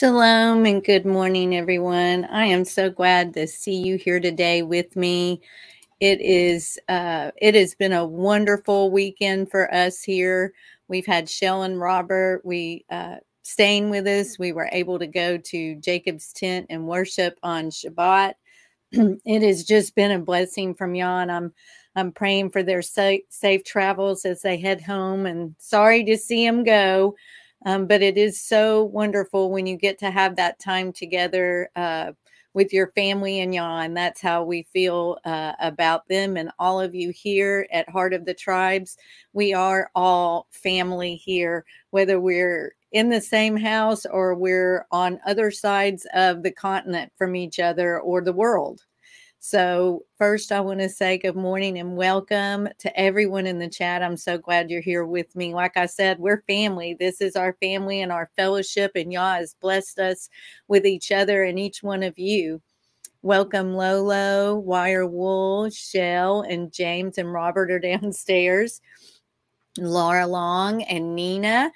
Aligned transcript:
Shalom 0.00 0.64
and 0.64 0.82
good 0.82 1.04
morning, 1.04 1.54
everyone. 1.54 2.24
I 2.24 2.46
am 2.46 2.64
so 2.64 2.88
glad 2.88 3.34
to 3.34 3.46
see 3.46 3.74
you 3.74 3.96
here 3.96 4.18
today 4.18 4.62
with 4.62 4.96
me. 4.96 5.42
It 6.00 6.22
is 6.22 6.78
uh, 6.88 7.32
it 7.36 7.54
has 7.54 7.74
been 7.74 7.92
a 7.92 8.06
wonderful 8.06 8.90
weekend 8.90 9.50
for 9.50 9.70
us 9.74 10.02
here. 10.02 10.54
We've 10.88 11.04
had 11.04 11.28
Shell 11.28 11.64
and 11.64 11.78
Robert. 11.78 12.40
We 12.46 12.86
uh, 12.88 13.16
staying 13.42 13.90
with 13.90 14.06
us. 14.06 14.38
We 14.38 14.52
were 14.52 14.70
able 14.72 14.98
to 15.00 15.06
go 15.06 15.36
to 15.36 15.74
Jacob's 15.74 16.32
tent 16.32 16.68
and 16.70 16.88
worship 16.88 17.38
on 17.42 17.68
Shabbat. 17.68 18.32
it 18.92 19.42
has 19.42 19.64
just 19.64 19.94
been 19.94 20.12
a 20.12 20.18
blessing 20.18 20.74
from 20.74 20.94
y'all, 20.94 21.18
and 21.18 21.30
I'm 21.30 21.52
I'm 21.94 22.10
praying 22.10 22.52
for 22.52 22.62
their 22.62 22.80
safe, 22.80 23.24
safe 23.28 23.64
travels 23.64 24.24
as 24.24 24.40
they 24.40 24.56
head 24.56 24.80
home. 24.80 25.26
And 25.26 25.56
sorry 25.58 26.04
to 26.04 26.16
see 26.16 26.46
them 26.46 26.64
go. 26.64 27.16
Um, 27.66 27.86
but 27.86 28.02
it 28.02 28.16
is 28.16 28.40
so 28.40 28.84
wonderful 28.84 29.50
when 29.50 29.66
you 29.66 29.76
get 29.76 29.98
to 29.98 30.10
have 30.10 30.36
that 30.36 30.58
time 30.58 30.92
together 30.92 31.70
uh, 31.76 32.12
with 32.54 32.72
your 32.72 32.88
family 32.92 33.40
and 33.40 33.54
y'all. 33.54 33.80
And 33.80 33.96
that's 33.96 34.20
how 34.20 34.42
we 34.42 34.64
feel 34.72 35.18
uh, 35.24 35.52
about 35.60 36.08
them 36.08 36.36
and 36.36 36.50
all 36.58 36.80
of 36.80 36.94
you 36.94 37.10
here 37.10 37.66
at 37.72 37.88
Heart 37.88 38.14
of 38.14 38.24
the 38.24 38.34
Tribes. 38.34 38.96
We 39.32 39.52
are 39.52 39.90
all 39.94 40.48
family 40.50 41.16
here, 41.16 41.64
whether 41.90 42.18
we're 42.20 42.74
in 42.92 43.08
the 43.08 43.20
same 43.20 43.56
house 43.56 44.04
or 44.04 44.34
we're 44.34 44.86
on 44.90 45.20
other 45.26 45.50
sides 45.50 46.06
of 46.14 46.42
the 46.42 46.50
continent 46.50 47.12
from 47.16 47.36
each 47.36 47.60
other 47.60 48.00
or 48.00 48.20
the 48.20 48.32
world. 48.32 48.84
So, 49.42 50.04
first, 50.18 50.52
I 50.52 50.60
want 50.60 50.80
to 50.80 50.88
say 50.90 51.16
good 51.16 51.34
morning 51.34 51.78
and 51.78 51.96
welcome 51.96 52.68
to 52.76 53.00
everyone 53.00 53.46
in 53.46 53.58
the 53.58 53.70
chat. 53.70 54.02
I'm 54.02 54.18
so 54.18 54.36
glad 54.36 54.68
you're 54.70 54.82
here 54.82 55.06
with 55.06 55.34
me. 55.34 55.54
Like 55.54 55.78
I 55.78 55.86
said, 55.86 56.18
we're 56.18 56.42
family. 56.42 56.94
This 57.00 57.22
is 57.22 57.36
our 57.36 57.54
family 57.54 58.02
and 58.02 58.12
our 58.12 58.30
fellowship, 58.36 58.92
and 58.96 59.10
Yah 59.10 59.36
has 59.36 59.54
blessed 59.54 59.98
us 59.98 60.28
with 60.68 60.84
each 60.84 61.10
other 61.10 61.42
and 61.42 61.58
each 61.58 61.82
one 61.82 62.02
of 62.02 62.18
you. 62.18 62.60
Welcome, 63.22 63.72
Lolo, 63.72 64.56
Wire 64.56 65.06
Wool, 65.06 65.70
Shell, 65.70 66.42
and 66.42 66.70
James 66.70 67.16
and 67.16 67.32
Robert 67.32 67.70
are 67.70 67.78
downstairs. 67.98 68.82
Laura 69.78 70.26
Long 70.26 70.82
and 70.82 71.16
Nina. 71.16 71.72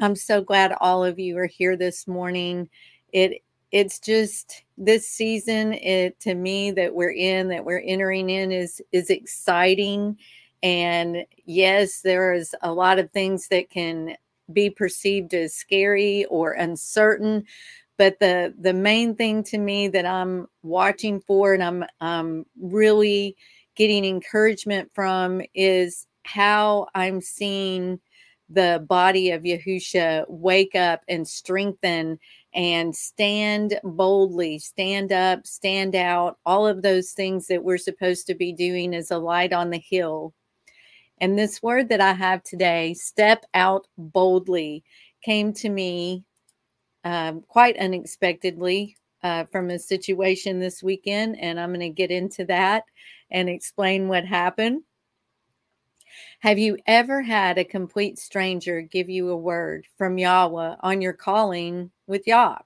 I'm 0.00 0.16
so 0.16 0.42
glad 0.42 0.74
all 0.82 1.02
of 1.02 1.18
you 1.18 1.38
are 1.38 1.46
here 1.46 1.78
this 1.78 2.06
morning. 2.06 2.68
It 3.10 3.40
it's 3.72 3.98
just 3.98 4.62
this 4.78 5.08
season 5.08 5.72
it 5.72 6.18
to 6.20 6.34
me 6.34 6.70
that 6.70 6.94
we're 6.94 7.10
in 7.10 7.48
that 7.48 7.64
we're 7.64 7.82
entering 7.84 8.30
in 8.30 8.52
is 8.52 8.80
is 8.92 9.10
exciting. 9.10 10.16
And 10.62 11.24
yes 11.44 12.00
there 12.02 12.32
is 12.32 12.54
a 12.62 12.72
lot 12.72 12.98
of 12.98 13.10
things 13.10 13.48
that 13.48 13.70
can 13.70 14.16
be 14.52 14.70
perceived 14.70 15.34
as 15.34 15.54
scary 15.54 16.24
or 16.26 16.52
uncertain 16.52 17.44
but 17.98 18.18
the 18.20 18.54
the 18.60 18.72
main 18.72 19.14
thing 19.14 19.42
to 19.42 19.58
me 19.58 19.88
that 19.88 20.06
i'm 20.06 20.46
watching 20.62 21.20
for 21.20 21.52
and 21.54 21.62
i'm 21.62 21.84
i'm 22.00 22.46
really 22.60 23.36
getting 23.74 24.04
encouragement 24.04 24.90
from 24.94 25.42
is 25.54 26.06
how 26.24 26.86
i'm 26.94 27.20
seeing 27.20 27.98
the 28.48 28.84
body 28.88 29.30
of 29.30 29.42
Yahusha 29.42 30.24
wake 30.28 30.74
up 30.74 31.02
and 31.08 31.26
strengthen 31.26 32.18
and 32.54 32.94
stand 32.94 33.78
boldly, 33.82 34.58
stand 34.58 35.12
up, 35.12 35.46
stand 35.46 35.94
out, 35.94 36.38
all 36.46 36.66
of 36.66 36.82
those 36.82 37.12
things 37.12 37.48
that 37.48 37.64
we're 37.64 37.76
supposed 37.76 38.26
to 38.26 38.34
be 38.34 38.52
doing 38.52 38.94
as 38.94 39.10
a 39.10 39.18
light 39.18 39.52
on 39.52 39.70
the 39.70 39.78
hill. 39.78 40.32
And 41.18 41.38
this 41.38 41.62
word 41.62 41.88
that 41.88 42.00
I 42.00 42.12
have 42.12 42.42
today, 42.42 42.94
step 42.94 43.44
out 43.54 43.86
boldly, 43.98 44.84
came 45.22 45.52
to 45.54 45.68
me 45.68 46.24
um, 47.04 47.42
quite 47.48 47.76
unexpectedly 47.78 48.96
uh, 49.22 49.44
from 49.50 49.70
a 49.70 49.78
situation 49.78 50.60
this 50.60 50.82
weekend. 50.82 51.38
And 51.40 51.58
I'm 51.58 51.70
going 51.70 51.80
to 51.80 51.88
get 51.88 52.10
into 52.10 52.44
that 52.46 52.84
and 53.30 53.48
explain 53.48 54.08
what 54.08 54.24
happened. 54.24 54.82
Have 56.40 56.58
you 56.58 56.78
ever 56.86 57.22
had 57.22 57.58
a 57.58 57.64
complete 57.64 58.18
stranger 58.18 58.80
give 58.80 59.08
you 59.08 59.30
a 59.30 59.36
word 59.36 59.86
from 59.96 60.18
Yahweh 60.18 60.76
on 60.80 61.00
your 61.00 61.12
calling 61.12 61.90
with 62.06 62.26
Yah? 62.26 62.58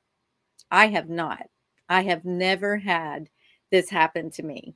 I 0.70 0.88
have 0.88 1.08
not. 1.08 1.46
I 1.88 2.02
have 2.02 2.24
never 2.24 2.76
had 2.76 3.28
this 3.70 3.90
happen 3.90 4.30
to 4.32 4.42
me. 4.42 4.74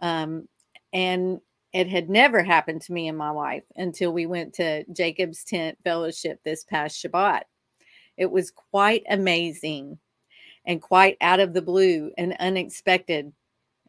Um, 0.00 0.48
and 0.92 1.40
it 1.72 1.88
had 1.88 2.08
never 2.08 2.42
happened 2.42 2.82
to 2.82 2.92
me 2.92 3.08
in 3.08 3.16
my 3.16 3.30
life 3.30 3.64
until 3.76 4.12
we 4.12 4.24
went 4.24 4.54
to 4.54 4.84
Jacob's 4.92 5.44
Tent 5.44 5.76
Fellowship 5.84 6.40
this 6.42 6.64
past 6.64 7.02
Shabbat. 7.02 7.42
It 8.16 8.30
was 8.30 8.50
quite 8.50 9.02
amazing 9.10 9.98
and 10.64 10.80
quite 10.80 11.16
out 11.20 11.40
of 11.40 11.52
the 11.52 11.62
blue 11.62 12.10
and 12.16 12.34
unexpected 12.40 13.32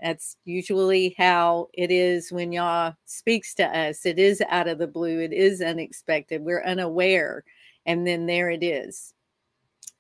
that's 0.02 0.38
usually 0.46 1.16
how 1.18 1.68
it 1.74 1.92
is 1.92 2.32
when 2.32 2.52
Yah 2.52 2.94
speaks 3.06 3.54
to 3.56 3.66
us. 3.66 4.06
It 4.06 4.20
is 4.20 4.42
out 4.50 4.68
of 4.68 4.78
the 4.78 4.88
blue, 4.88 5.20
it 5.20 5.34
is 5.34 5.62
unexpected. 5.62 6.44
We're 6.44 6.64
unaware. 6.64 7.44
And 7.86 8.06
then 8.06 8.26
there 8.26 8.50
it 8.50 8.64
is. 8.64 9.14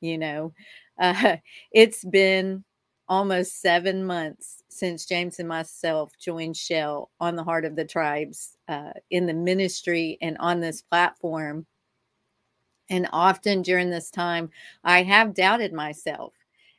You 0.01 0.17
know, 0.17 0.53
uh, 0.99 1.37
it's 1.71 2.03
been 2.05 2.63
almost 3.09 3.61
seven 3.61 4.03
months 4.03 4.63
since 4.69 5.05
James 5.05 5.39
and 5.39 5.47
myself 5.47 6.11
joined 6.19 6.57
Shell 6.57 7.09
on 7.19 7.35
the 7.35 7.43
Heart 7.43 7.65
of 7.65 7.75
the 7.75 7.85
Tribes 7.85 8.57
uh, 8.67 8.91
in 9.09 9.25
the 9.25 9.33
ministry 9.33 10.17
and 10.21 10.37
on 10.39 10.59
this 10.59 10.81
platform. 10.81 11.65
And 12.89 13.07
often 13.11 13.61
during 13.63 13.89
this 13.89 14.11
time, 14.11 14.49
I 14.83 15.03
have 15.03 15.33
doubted 15.33 15.73
myself 15.73 16.33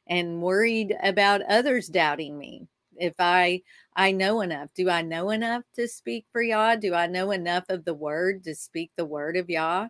and 0.07 0.41
worried 0.41 0.97
about 1.03 1.43
others 1.43 1.89
doubting 1.89 2.39
me 2.39 2.67
if 2.99 3.15
I 3.19 3.63
I 3.97 4.13
know 4.13 4.41
enough. 4.43 4.71
Do 4.75 4.91
I 4.91 5.03
know 5.03 5.31
enough 5.31 5.65
to 5.77 5.89
speak 5.89 6.27
for 6.33 6.43
Yah? 6.43 6.77
Do 6.77 6.95
I 6.95 7.07
know 7.09 7.31
enough 7.33 7.65
of 7.71 7.85
the 7.85 7.95
word 7.95 8.45
to 8.45 8.55
speak 8.55 8.93
the 8.97 9.05
word 9.07 9.37
of 9.37 9.51
Yah? 9.51 9.89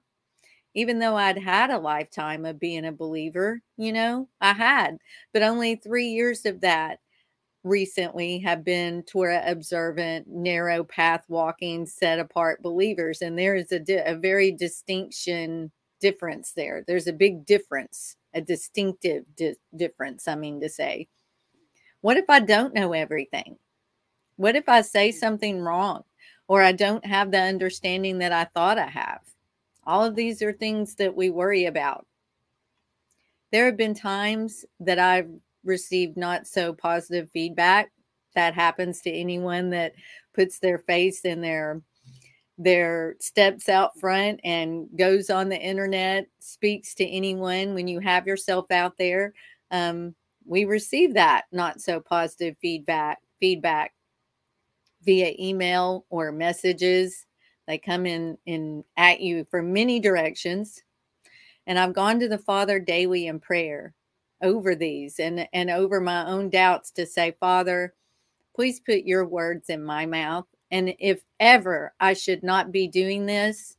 Even 0.74 0.98
though 1.00 1.16
I'd 1.16 1.38
had 1.38 1.70
a 1.70 1.78
lifetime 1.78 2.46
of 2.46 2.60
being 2.60 2.86
a 2.86 2.92
believer, 2.92 3.62
you 3.76 3.92
know, 3.92 4.28
I 4.40 4.52
had, 4.54 4.98
but 5.32 5.42
only 5.42 5.76
three 5.76 6.08
years 6.08 6.46
of 6.46 6.60
that 6.62 7.00
recently 7.64 8.38
have 8.40 8.64
been 8.64 9.02
Torah 9.04 9.42
observant, 9.46 10.26
narrow 10.28 10.84
path 10.84 11.24
walking, 11.28 11.86
set 11.86 12.18
apart 12.18 12.62
believers. 12.62 13.22
And 13.22 13.38
there 13.38 13.54
is 13.56 13.72
a, 13.72 13.80
di- 13.80 14.02
a 14.04 14.16
very 14.16 14.52
distinction 14.52 15.70
difference 16.00 16.52
there. 16.56 16.84
There's 16.86 17.06
a 17.06 17.12
big 17.12 17.44
difference, 17.46 18.16
a 18.34 18.40
distinctive 18.40 19.24
di- 19.36 19.56
difference, 19.76 20.28
I 20.28 20.36
mean 20.36 20.60
to 20.60 20.68
say. 20.68 21.08
What 22.00 22.16
if 22.16 22.28
I 22.28 22.40
don't 22.40 22.74
know 22.74 22.92
everything? 22.92 23.56
What 24.36 24.56
if 24.56 24.68
I 24.68 24.82
say 24.82 25.10
something 25.10 25.60
wrong 25.60 26.04
or 26.46 26.62
I 26.62 26.72
don't 26.72 27.04
have 27.04 27.30
the 27.30 27.40
understanding 27.40 28.18
that 28.18 28.32
I 28.32 28.44
thought 28.44 28.78
I 28.78 28.86
have? 28.86 29.20
All 29.84 30.04
of 30.04 30.14
these 30.14 30.42
are 30.42 30.52
things 30.52 30.94
that 30.96 31.16
we 31.16 31.30
worry 31.30 31.64
about. 31.64 32.06
There 33.50 33.66
have 33.66 33.76
been 33.76 33.94
times 33.94 34.64
that 34.80 34.98
I've 34.98 35.30
received 35.64 36.16
not 36.16 36.46
so 36.46 36.72
positive 36.72 37.30
feedback. 37.30 37.90
That 38.34 38.54
happens 38.54 39.00
to 39.02 39.10
anyone 39.10 39.70
that 39.70 39.94
puts 40.34 40.58
their 40.58 40.78
face 40.78 41.22
in 41.22 41.40
their 41.40 41.82
their 42.60 43.14
steps 43.20 43.68
out 43.68 43.98
front 43.98 44.40
and 44.42 44.88
goes 44.96 45.30
on 45.30 45.48
the 45.48 45.58
internet, 45.58 46.26
speaks 46.40 46.92
to 46.94 47.06
anyone 47.06 47.72
when 47.72 47.86
you 47.86 48.00
have 48.00 48.26
yourself 48.26 48.70
out 48.72 48.98
there. 48.98 49.32
Um, 49.70 50.14
we 50.48 50.64
receive 50.64 51.14
that 51.14 51.44
not 51.52 51.80
so 51.80 52.00
positive 52.00 52.56
feedback 52.60 53.18
feedback 53.38 53.92
via 55.04 55.32
email 55.38 56.06
or 56.10 56.32
messages. 56.32 57.26
They 57.66 57.78
come 57.78 58.06
in 58.06 58.38
in 58.46 58.82
at 58.96 59.20
you 59.20 59.46
from 59.50 59.72
many 59.72 60.00
directions. 60.00 60.82
And 61.66 61.78
i've 61.78 61.92
gone 61.92 62.18
to 62.20 62.28
the 62.28 62.38
father 62.38 62.80
daily 62.80 63.26
in 63.26 63.38
prayer 63.40 63.94
over 64.42 64.74
these 64.74 65.18
and 65.20 65.46
and 65.52 65.68
over 65.70 66.00
my 66.00 66.26
own 66.26 66.48
doubts 66.48 66.90
to 66.92 67.04
say 67.04 67.36
father 67.38 67.94
please 68.56 68.80
put 68.80 69.04
your 69.04 69.26
words 69.26 69.68
in 69.68 69.84
my 69.84 70.06
mouth. 70.06 70.46
And 70.70 70.94
if 70.98 71.22
ever 71.38 71.92
i 72.00 72.14
should 72.14 72.42
not 72.42 72.72
be 72.72 72.88
doing 72.88 73.26
this 73.26 73.76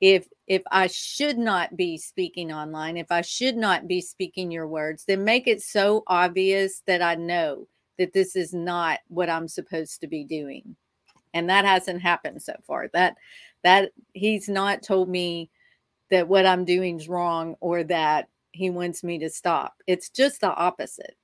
if 0.00 0.26
if 0.46 0.62
I 0.70 0.88
should 0.88 1.38
not 1.38 1.76
be 1.76 1.96
speaking 1.96 2.52
online, 2.52 2.96
if 2.96 3.10
I 3.10 3.22
should 3.22 3.56
not 3.56 3.88
be 3.88 4.00
speaking 4.00 4.50
your 4.50 4.68
words, 4.68 5.04
then 5.06 5.24
make 5.24 5.46
it 5.46 5.62
so 5.62 6.02
obvious 6.06 6.82
that 6.86 7.00
I 7.02 7.14
know 7.14 7.66
that 7.98 8.12
this 8.12 8.36
is 8.36 8.52
not 8.52 9.00
what 9.08 9.30
I'm 9.30 9.48
supposed 9.48 10.00
to 10.00 10.06
be 10.06 10.24
doing. 10.24 10.76
And 11.32 11.48
that 11.48 11.64
hasn't 11.64 12.02
happened 12.02 12.42
so 12.42 12.54
far. 12.66 12.88
That 12.92 13.16
that 13.62 13.92
he's 14.12 14.48
not 14.48 14.82
told 14.82 15.08
me 15.08 15.50
that 16.10 16.28
what 16.28 16.46
I'm 16.46 16.64
doing 16.64 17.00
is 17.00 17.08
wrong 17.08 17.56
or 17.60 17.82
that 17.84 18.28
he 18.52 18.70
wants 18.70 19.02
me 19.02 19.18
to 19.18 19.30
stop. 19.30 19.74
It's 19.86 20.10
just 20.10 20.40
the 20.40 20.54
opposite. 20.54 21.16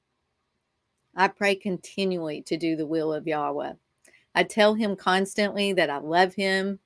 I 1.14 1.28
pray 1.28 1.54
continually 1.54 2.42
to 2.42 2.56
do 2.56 2.76
the 2.76 2.86
will 2.86 3.12
of 3.12 3.26
Yahweh. 3.26 3.74
I 4.34 4.44
tell 4.44 4.74
him 4.74 4.96
constantly 4.96 5.72
that 5.74 5.90
I 5.90 5.98
love 5.98 6.34
him 6.34 6.78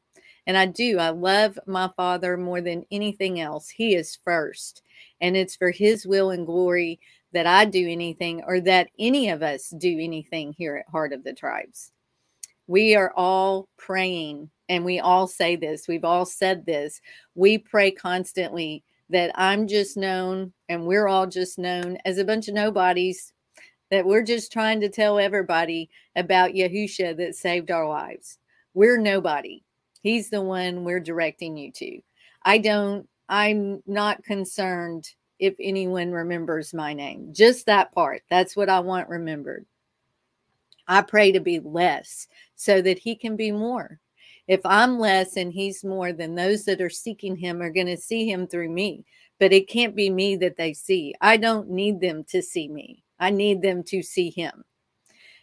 And 0.47 0.57
I 0.57 0.67
do. 0.67 0.99
I 0.99 1.11
love 1.11 1.59
my 1.67 1.91
father 1.97 2.37
more 2.37 2.61
than 2.61 2.85
anything 2.91 3.41
else. 3.41 3.69
He 3.69 3.95
is 3.95 4.19
first. 4.25 4.83
And 5.21 5.37
it's 5.37 5.57
for 5.57 5.71
his 5.71 6.07
will 6.07 6.31
and 6.31 6.47
glory 6.47 7.01
that 7.33 7.47
I 7.47 7.65
do 7.65 7.89
anything 7.89 8.43
or 8.47 8.61
that 8.61 8.89
any 8.99 9.31
of 9.31 9.43
us 9.43 9.71
do 9.77 9.99
anything 9.99 10.53
here 10.53 10.77
at 10.77 10.91
Heart 10.91 11.13
of 11.13 11.25
the 11.25 11.33
Tribes. 11.33 11.91
We 12.67 12.95
are 12.95 13.13
all 13.15 13.69
praying, 13.77 14.51
and 14.69 14.85
we 14.85 15.01
all 15.01 15.27
say 15.27 15.57
this. 15.57 15.89
We've 15.89 16.05
all 16.05 16.25
said 16.25 16.65
this. 16.65 17.01
We 17.35 17.59
pray 17.59 17.91
constantly 17.91 18.85
that 19.11 19.33
I'm 19.35 19.67
just 19.67 19.97
known 19.97 20.53
and 20.69 20.87
we're 20.87 21.09
all 21.09 21.27
just 21.27 21.59
known 21.59 21.99
as 22.05 22.19
a 22.19 22.25
bunch 22.25 22.49
of 22.49 22.55
nobodies, 22.55 23.33
that 23.91 24.07
we're 24.07 24.23
just 24.23 24.53
trying 24.53 24.81
to 24.81 24.89
tell 24.89 25.19
everybody 25.19 25.91
about 26.17 26.53
Yahusha 26.53 27.17
that 27.17 27.35
saved 27.35 27.71
our 27.71 27.87
lives. 27.89 28.39
We're 28.73 28.99
nobody. 28.99 29.63
He's 30.05 30.29
the 30.29 30.43
one 30.43 30.85
we're 30.85 31.01
directing 31.01 31.57
you 31.57 31.73
to. 31.73 31.99
I 32.43 32.59
don't, 32.59 33.09
I'm 33.31 33.83
not 33.87 34.23
concerned 34.23 35.09
if 35.39 35.55
anyone 35.59 36.13
remembers 36.13 36.75
my 36.75 36.93
name. 36.93 37.31
Just 37.33 37.65
that 37.67 37.91
part. 37.93 38.21
That's 38.29 38.55
what 38.55 38.69
I 38.69 38.81
want 38.81 39.09
remembered. 39.09 39.65
I 40.87 41.01
pray 41.01 41.33
to 41.33 41.41
be 41.41 41.59
less 41.59 42.29
so 42.55 42.83
that 42.83 42.99
he 42.99 43.17
can 43.17 43.35
be 43.35 43.51
more. 43.51 43.99
If 44.47 44.61
I'm 44.67 44.99
less 44.99 45.39
and 45.39 45.51
he's 45.51 45.83
more, 45.83 46.13
then 46.13 46.35
those 46.35 46.67
that 46.67 46.83
are 46.83 46.91
seeking 46.91 47.35
him 47.35 47.63
are 47.63 47.71
going 47.71 47.87
to 47.87 47.97
see 47.97 48.31
him 48.31 48.47
through 48.47 48.69
me. 48.69 49.07
But 49.41 49.55
it 49.55 49.69
can't 49.69 49.97
be 49.97 50.11
me 50.11 50.37
that 50.37 50.59
they 50.59 50.75
see. 50.75 51.15
I 51.23 51.39
don't 51.39 51.71
need 51.71 52.03
them 52.03 52.25
to 52.25 52.43
see 52.43 52.69
me, 52.69 53.03
I 53.19 53.31
need 53.31 53.63
them 53.63 53.83
to 53.85 54.03
see 54.03 54.29
him. 54.29 54.65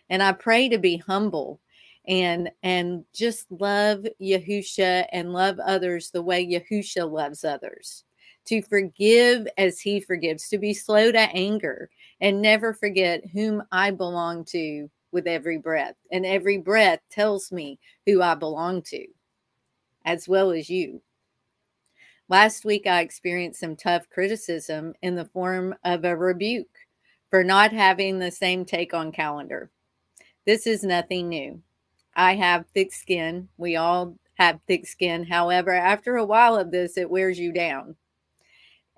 And 0.07 0.21
I 0.21 0.33
pray 0.33 0.69
to 0.69 0.77
be 0.77 0.97
humble 0.97 1.59
and 2.07 2.49
and 2.63 3.05
just 3.13 3.51
love 3.51 4.05
Yahusha 4.19 5.05
and 5.11 5.33
love 5.33 5.59
others 5.59 6.11
the 6.11 6.21
way 6.21 6.45
Yahusha 6.45 7.09
loves 7.09 7.43
others. 7.43 8.03
To 8.45 8.61
forgive 8.63 9.47
as 9.57 9.79
he 9.79 9.99
forgives, 9.99 10.49
to 10.49 10.57
be 10.57 10.73
slow 10.73 11.11
to 11.11 11.19
anger 11.19 11.89
and 12.21 12.41
never 12.41 12.73
forget 12.73 13.23
whom 13.31 13.63
I 13.71 13.91
belong 13.91 14.45
to 14.45 14.89
with 15.11 15.27
every 15.27 15.57
breath. 15.57 15.95
And 16.11 16.25
every 16.25 16.57
breath 16.57 16.99
tells 17.11 17.51
me 17.51 17.79
who 18.05 18.21
I 18.21 18.35
belong 18.35 18.81
to, 18.83 19.05
as 20.05 20.27
well 20.27 20.51
as 20.51 20.69
you. 20.69 21.01
Last 22.29 22.63
week, 22.63 22.87
I 22.87 23.01
experienced 23.01 23.59
some 23.59 23.75
tough 23.75 24.09
criticism 24.09 24.93
in 25.01 25.15
the 25.15 25.25
form 25.25 25.75
of 25.83 26.05
a 26.05 26.15
rebuke 26.15 26.77
for 27.29 27.43
not 27.43 27.73
having 27.73 28.19
the 28.19 28.31
same 28.31 28.63
take 28.65 28.93
on 28.93 29.11
calendar. 29.11 29.69
This 30.45 30.65
is 30.65 30.83
nothing 30.83 31.29
new. 31.29 31.61
I 32.15 32.35
have 32.35 32.65
thick 32.73 32.93
skin. 32.93 33.47
We 33.57 33.75
all 33.75 34.15
have 34.35 34.59
thick 34.67 34.87
skin. 34.87 35.23
However, 35.23 35.71
after 35.71 36.17
a 36.17 36.25
while 36.25 36.55
of 36.57 36.71
this, 36.71 36.97
it 36.97 37.09
wears 37.09 37.39
you 37.39 37.51
down. 37.51 37.95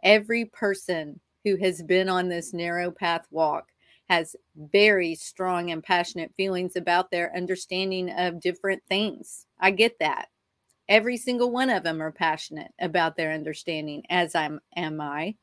Every 0.04 0.46
person 0.46 1.20
who 1.44 1.58
has 1.58 1.82
been 1.82 2.10
on 2.10 2.30
this 2.30 2.54
narrow 2.54 2.92
path 2.92 3.28
walk 3.32 3.70
has 4.10 4.36
very 4.56 5.16
strong 5.16 5.72
and 5.72 5.84
passionate 5.84 6.34
feelings 6.36 6.76
about 6.76 7.10
their 7.12 7.36
understanding 7.36 8.10
of 8.12 8.42
different 8.42 8.84
things. 8.88 9.46
I 9.60 9.72
get 9.72 10.00
that. 10.00 10.30
Every 10.90 11.18
single 11.18 11.52
one 11.52 11.70
of 11.70 11.84
them 11.84 12.02
are 12.02 12.12
passionate 12.12 12.72
about 12.80 13.16
their 13.16 13.32
understanding, 13.32 14.04
as 14.10 14.36
I'm 14.36 14.60
am 14.76 15.00
I. 15.00 15.36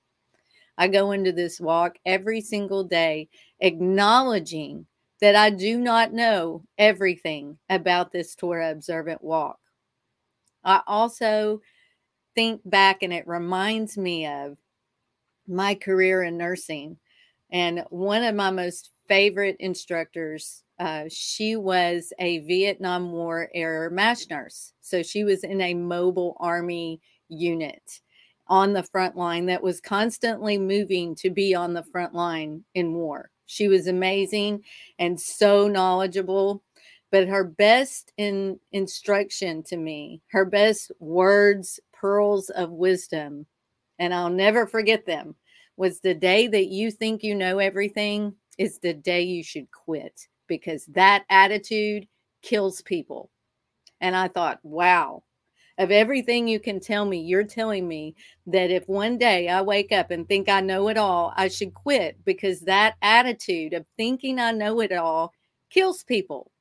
I 0.77 0.89
go 0.89 1.13
into 1.13 1.33
this 1.33 1.61
walk 1.61 1.97
every 2.05 2.41
single 2.41 2.85
day 2.85 3.29
acknowledging 3.61 4.87
that 5.21 5.37
I 5.37 5.51
do 5.51 5.79
not 5.79 6.13
know 6.13 6.65
everything 6.79 7.59
about 7.69 8.13
this 8.13 8.35
Torah 8.35 8.73
observant 8.73 9.23
walk. 9.23 9.59
I 10.65 10.83
also 10.87 11.61
think 12.35 12.63
back 12.65 13.03
and 13.03 13.13
it 13.13 13.27
reminds 13.29 13.99
me 13.99 14.27
of 14.27 14.59
my 15.49 15.75
career 15.75 16.23
in 16.23 16.39
nursing. 16.39 16.99
And 17.53 17.85
one 17.91 18.25
of 18.25 18.35
my 18.35 18.51
most 18.51 18.91
favorite 19.09 19.57
instructors, 19.61 20.65
uh, 20.79 21.05
she 21.11 21.57
was 21.57 22.13
a 22.19 22.41
Vietnam 22.41 23.13
War 23.13 23.51
era 23.55 23.91
MASH 23.91 24.29
nurse. 24.31 24.73
So 24.81 25.03
she 25.03 25.25
was 25.25 25.45
in 25.45 25.61
a 25.61 25.75
mobile 25.75 26.37
army 26.41 27.01
unit 27.29 28.01
on 28.49 28.73
the 28.73 28.83
front 28.83 29.17
line 29.17 29.47
that 29.47 29.63
was 29.63 29.81
constantly 29.81 30.59
moving 30.59 31.15
to 31.17 31.31
be 31.31 31.55
on 31.55 31.75
the 31.75 31.85
front 31.85 32.15
line 32.15 32.65
in 32.75 32.95
war. 32.95 33.30
She 33.51 33.67
was 33.67 33.89
amazing 33.89 34.63
and 35.01 35.21
so 35.21 35.67
knowledgeable. 35.67 36.63
But 37.11 37.27
her 37.27 37.43
best 37.43 38.13
in 38.17 38.61
instruction 38.71 39.65
to 39.65 39.77
me, 39.77 40.23
her 40.29 40.45
best 40.45 40.93
words, 41.01 41.81
pearls 41.93 42.51
of 42.51 42.71
wisdom, 42.71 43.47
and 43.99 44.15
I'll 44.15 44.31
never 44.31 44.65
forget 44.69 45.05
them, 45.05 45.35
was 45.77 45.99
the 45.99 46.15
day 46.15 46.47
that 46.47 46.67
you 46.67 46.93
think 46.93 47.25
you 47.25 47.35
know 47.35 47.59
everything 47.59 48.37
is 48.57 48.79
the 48.79 48.95
day 48.95 49.23
you 49.23 49.43
should 49.43 49.69
quit 49.73 50.29
because 50.47 50.87
that 50.87 51.25
attitude 51.29 52.07
kills 52.43 52.83
people. 52.83 53.31
And 54.01 54.15
I 54.15 54.29
thought, 54.29 54.61
wow, 54.63 55.25
of 55.81 55.91
everything 55.91 56.47
you 56.47 56.61
can 56.61 56.79
tell 56.79 57.07
me, 57.07 57.23
you're 57.23 57.43
telling 57.43 57.89
me 57.89 58.15
that 58.47 58.71
if 58.71 58.87
one 58.87 59.17
day 59.17 59.49
I 59.49 59.63
wake 59.63 59.93
up 59.93 60.11
and 60.11 60.29
think 60.29 60.47
I 60.47 60.61
know 60.61 60.89
it 60.89 60.99
all, 60.99 61.33
I 61.39 61.49
should 61.49 61.73
quit 61.73 62.23
because 62.23 62.61
that 62.61 62.97
attitude 63.01 63.73
of 63.73 63.87
thinking 63.97 64.39
I 64.39 64.53
know 64.53 64.81
it 64.81 64.93
all 64.93 65.33
kills 65.71 66.05
people. 66.05 66.53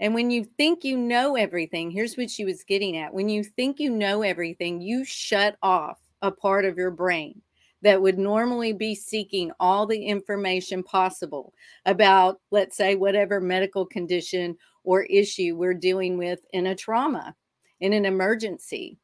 And 0.00 0.14
when 0.14 0.30
you 0.30 0.44
think 0.56 0.84
you 0.84 0.96
know 0.96 1.36
everything, 1.36 1.90
here's 1.90 2.16
what 2.16 2.30
she 2.30 2.46
was 2.46 2.64
getting 2.64 2.96
at. 2.96 3.12
When 3.12 3.28
you 3.28 3.44
think 3.44 3.78
you 3.78 3.90
know 3.90 4.22
everything, 4.22 4.80
you 4.80 5.04
shut 5.04 5.58
off 5.62 5.98
a 6.22 6.30
part 6.30 6.64
of 6.64 6.78
your 6.78 6.90
brain 6.90 7.42
that 7.82 8.00
would 8.00 8.18
normally 8.18 8.72
be 8.72 8.94
seeking 8.94 9.52
all 9.60 9.86
the 9.86 10.06
information 10.06 10.82
possible 10.82 11.52
about, 11.84 12.40
let's 12.50 12.78
say, 12.78 12.94
whatever 12.94 13.38
medical 13.38 13.84
condition 13.84 14.56
or 14.82 15.02
issue 15.02 15.56
we're 15.56 15.74
dealing 15.74 16.16
with 16.16 16.40
in 16.54 16.68
a 16.68 16.74
trauma 16.74 17.34
in 17.80 17.92
an 17.92 18.04
emergency. 18.04 18.98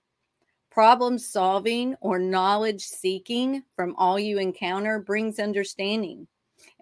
Problem 0.71 1.19
solving 1.19 1.95
or 2.01 2.19
knowledge 2.19 2.85
seeking 2.85 3.63
from 3.77 3.95
all 3.97 4.19
you 4.19 4.39
encounter 4.39 4.99
brings 4.99 5.39
understanding 5.39 6.27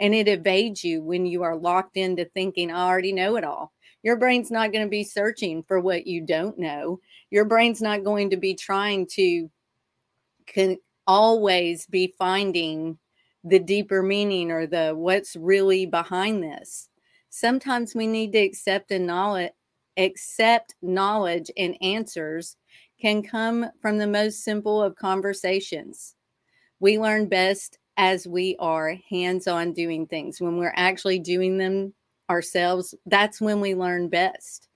and 0.01 0.15
it 0.15 0.29
evades 0.29 0.83
you 0.83 1.03
when 1.03 1.27
you 1.27 1.43
are 1.43 1.57
locked 1.57 1.97
into 1.97 2.25
thinking, 2.25 2.71
I 2.71 2.87
already 2.89 3.13
know 3.13 3.37
it 3.37 3.45
all. 3.45 3.73
Your 4.03 4.17
brain's 4.17 4.51
not 4.51 4.73
going 4.73 4.85
to 4.85 4.91
be 4.91 5.05
searching 5.05 5.63
for 5.63 5.81
what 5.81 6.07
you 6.07 6.23
don't 6.23 6.59
know. 6.59 7.01
Your 7.31 7.45
brain's 7.45 7.81
not 7.81 8.05
going 8.05 8.31
to 8.31 8.37
be 8.37 8.55
trying 8.55 9.07
to 9.13 9.51
can 10.47 10.77
always 11.07 11.87
be 11.87 12.15
finding 12.19 12.99
the 13.45 13.59
deeper 13.59 14.03
meaning 14.03 14.51
or 14.51 14.67
the 14.67 14.93
what's 14.93 15.37
really 15.37 15.87
behind 15.87 16.43
this. 16.43 16.89
Sometimes 17.31 17.95
we 17.95 18.07
need 18.07 18.33
to 18.33 18.39
accept 18.39 18.91
and 18.91 19.07
knowledge 19.07 19.53
accept 19.97 20.75
knowledge 20.83 21.51
and 21.57 21.77
answers 21.83 22.57
can 23.01 23.23
come 23.23 23.67
from 23.81 23.99
the 23.99 24.07
most 24.07 24.45
simple 24.45 24.83
of 24.83 24.97
conversations. 24.97 26.15
We 26.81 26.99
learn 26.99 27.29
best 27.29 27.79
as 27.97 28.27
we 28.27 28.57
are 28.59 28.97
hands 29.11 29.47
on 29.47 29.73
doing 29.73 30.07
things. 30.07 30.41
When 30.41 30.57
we're 30.57 30.73
actually 30.77 31.19
doing 31.19 31.59
them 31.59 31.95
ourselves, 32.31 32.95
that's 33.07 33.41
when 33.41 33.61
we 33.61 33.75
learn 33.75 34.09
best. 34.09 34.69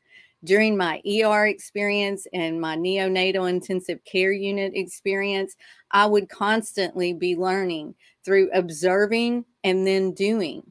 During 0.45 0.77
my 0.77 1.01
ER 1.07 1.47
experience 1.47 2.27
and 2.33 2.61
my 2.61 2.77
neonatal 2.77 3.49
intensive 3.49 4.05
care 4.05 4.33
unit 4.33 4.73
experience, 4.75 5.57
I 5.91 6.07
would 6.07 6.29
constantly 6.29 7.15
be 7.15 7.35
learning 7.37 7.95
through 8.25 8.51
observing 8.53 9.45
and 9.65 9.87
then 9.87 10.13
doing, 10.13 10.71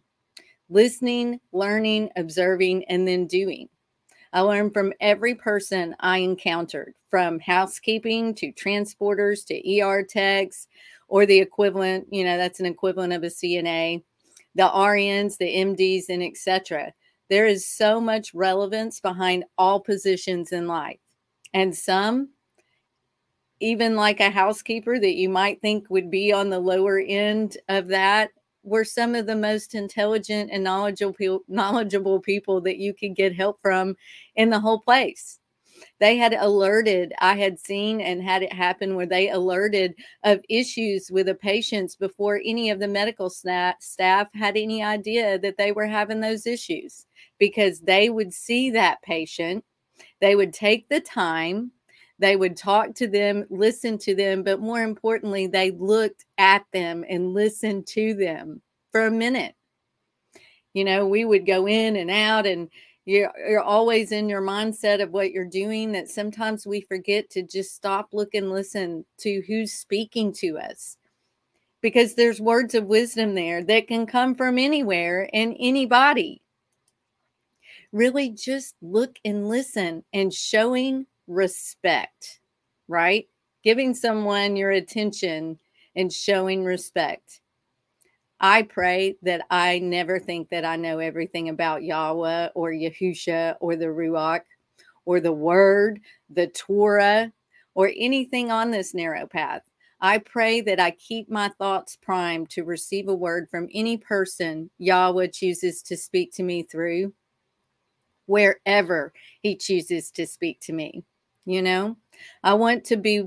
listening, 0.70 1.40
learning, 1.52 2.10
observing, 2.16 2.86
and 2.86 3.08
then 3.08 3.28
doing. 3.28 3.68
I 4.36 4.42
learned 4.42 4.74
from 4.74 4.92
every 5.00 5.34
person 5.34 5.96
I 6.02 6.18
encountered, 6.18 6.94
from 7.10 7.40
housekeeping 7.40 8.36
to 8.36 8.52
transporters 8.52 9.46
to 9.46 9.80
ER 9.80 10.04
techs 10.04 10.68
or 11.08 11.26
the 11.26 11.40
equivalent, 11.40 12.08
you 12.12 12.26
know, 12.26 12.38
that's 12.38 12.60
an 12.60 12.66
equivalent 12.66 13.14
of 13.14 13.24
a 13.24 13.28
CNA, 13.28 14.04
the 14.54 14.68
RNs, 14.68 15.38
the 15.38 15.46
MDs, 15.46 16.10
and 16.10 16.22
etc. 16.22 16.92
There 17.30 17.46
is 17.46 17.66
so 17.66 18.02
much 18.02 18.34
relevance 18.34 19.00
behind 19.00 19.46
all 19.58 19.80
positions 19.80 20.52
in 20.52 20.68
life. 20.68 21.00
And 21.54 21.74
some, 21.74 22.32
even 23.62 23.96
like 23.96 24.20
a 24.20 24.30
housekeeper 24.30 25.00
that 25.00 25.16
you 25.16 25.30
might 25.30 25.62
think 25.62 25.90
would 25.90 26.12
be 26.12 26.34
on 26.34 26.50
the 26.50 26.60
lower 26.60 27.00
end 27.00 27.56
of 27.70 27.88
that, 27.88 28.32
were 28.66 28.84
some 28.84 29.16
of 29.16 29.28
the 29.28 29.36
most 29.36 29.76
intelligent 29.76 30.50
and 30.52 30.64
knowledgeable 30.64 31.42
knowledgeable 31.48 32.20
people 32.20 32.62
that 32.62 32.78
you 32.78 32.94
could 32.94 33.16
get 33.16 33.36
help 33.36 33.60
from 33.62 33.96
in 34.36 34.50
the 34.50 34.60
whole 34.60 34.80
place. 34.80 35.40
They 36.00 36.18
had 36.18 36.34
alerted 36.34 37.14
i 37.20 37.36
had 37.38 37.60
seen 37.60 38.00
and 38.02 38.22
had 38.24 38.44
it 38.44 38.54
happen 38.54 38.96
where 38.96 39.06
they 39.06 39.30
alerted 39.30 39.94
of 40.24 40.40
issues 40.50 41.12
with 41.12 41.26
the 41.28 41.36
patients 41.36 41.96
before 41.96 42.42
any 42.46 42.70
of 42.70 42.80
the 42.80 42.88
medical 42.88 43.30
staff 43.30 44.28
had 44.34 44.58
any 44.58 44.84
idea 44.84 45.38
that 45.40 45.58
they 45.58 45.72
were 45.74 45.88
having 45.88 46.22
those 46.22 46.48
issues 46.48 47.06
because 47.40 47.82
they 47.82 48.10
would 48.10 48.34
see 48.34 48.70
that 48.72 49.02
patient 49.02 49.64
They 50.22 50.36
would 50.36 50.54
take 50.54 50.90
the 50.90 51.02
time, 51.02 51.72
they 52.20 52.36
would 52.36 52.56
talk 52.56 52.96
to 52.96 53.08
them, 53.08 53.46
listen 53.50 53.98
to 54.00 54.16
them, 54.16 54.44
but 54.44 54.60
more 54.60 54.82
importantly, 54.82 55.48
they 55.48 55.72
looked 55.72 56.26
at 56.38 56.64
them 56.72 57.04
and 57.10 57.34
listened 57.34 57.88
to 57.88 58.14
them 58.14 58.62
for 58.92 59.06
a 59.06 59.12
minute. 59.12 59.56
You 60.74 60.86
know, 60.86 61.08
we 61.08 61.26
would 61.26 61.46
go 61.46 61.68
in 61.68 61.96
and 61.98 62.10
out 62.10 62.46
and 62.46 62.70
you're, 63.06 63.32
you're 63.48 63.62
always 63.62 64.12
in 64.12 64.30
your 64.30 64.42
mindset 64.42 65.02
of 65.02 65.12
what 65.12 65.32
you're 65.32 65.46
doing 65.46 65.92
that 65.92 66.10
sometimes 66.10 66.66
we 66.66 66.82
forget 66.82 67.30
to 67.32 67.44
just 67.44 67.76
stop, 67.76 68.10
look, 68.14 68.34
and 68.34 68.50
listen 68.50 69.06
to 69.20 69.44
who's 69.48 69.74
speaking 69.74 70.34
to 70.34 70.58
us 70.58 70.98
because 71.82 72.16
there's 72.16 72.42
words 72.42 72.74
of 72.74 72.86
wisdom 72.86 73.36
there 73.36 73.64
that 73.64 73.88
can 73.88 74.06
come 74.06 74.34
from 74.34 74.58
anywhere 74.58 75.30
and 75.34 75.56
anybody. 75.60 76.42
Really 77.92 78.30
just 78.32 78.76
look 78.82 79.18
and 79.24 79.48
listen 79.48 80.04
and 80.12 80.34
showing 80.34 81.06
respect, 81.28 82.40
right? 82.88 83.28
Giving 83.64 83.94
someone 83.94 84.56
your 84.56 84.72
attention 84.72 85.60
and 85.96 86.12
showing 86.12 86.64
respect. 86.64 87.42
I 88.40 88.64
pray 88.64 89.16
that 89.24 89.46
I 89.50 89.80
never 89.80 90.20
think 90.20 90.50
that 90.50 90.66
I 90.66 90.76
know 90.76 91.00
everything 91.00 91.50
about 91.50 91.84
Yahweh 91.84 92.50
or 92.54 92.72
Yahusha 92.72 93.56
or 93.62 93.76
the 93.76 93.86
Ruach 93.86 94.42
or 95.06 95.20
the 95.20 95.32
Word, 95.32 96.02
the 96.30 96.48
Torah, 96.48 97.32
or 97.76 97.92
anything 97.96 98.52
on 98.52 98.72
this 98.72 98.94
narrow 98.94 99.26
path. 99.26 99.62
I 100.02 100.18
pray 100.18 100.62
that 100.62 100.80
I 100.80 100.92
keep 100.92 101.30
my 101.30 101.50
thoughts 101.58 101.96
primed 101.96 102.50
to 102.52 102.64
receive 102.64 103.08
a 103.08 103.16
word 103.16 103.50
from 103.50 103.70
any 103.74 103.98
person 103.98 104.70
Yahweh 104.78 105.28
chooses 105.28 105.82
to 105.84 105.96
speak 105.96 106.34
to 106.34 106.44
me 106.44 106.64
through, 106.64 107.14
wherever 108.26 109.14
He 109.42 109.56
chooses 109.56 110.12
to 110.12 110.28
speak 110.28 110.60
to 110.62 110.74
me. 110.74 111.04
You 111.46 111.62
know, 111.62 111.98
I 112.44 112.56
want 112.56 112.86
to 112.86 112.98
be 112.98 113.24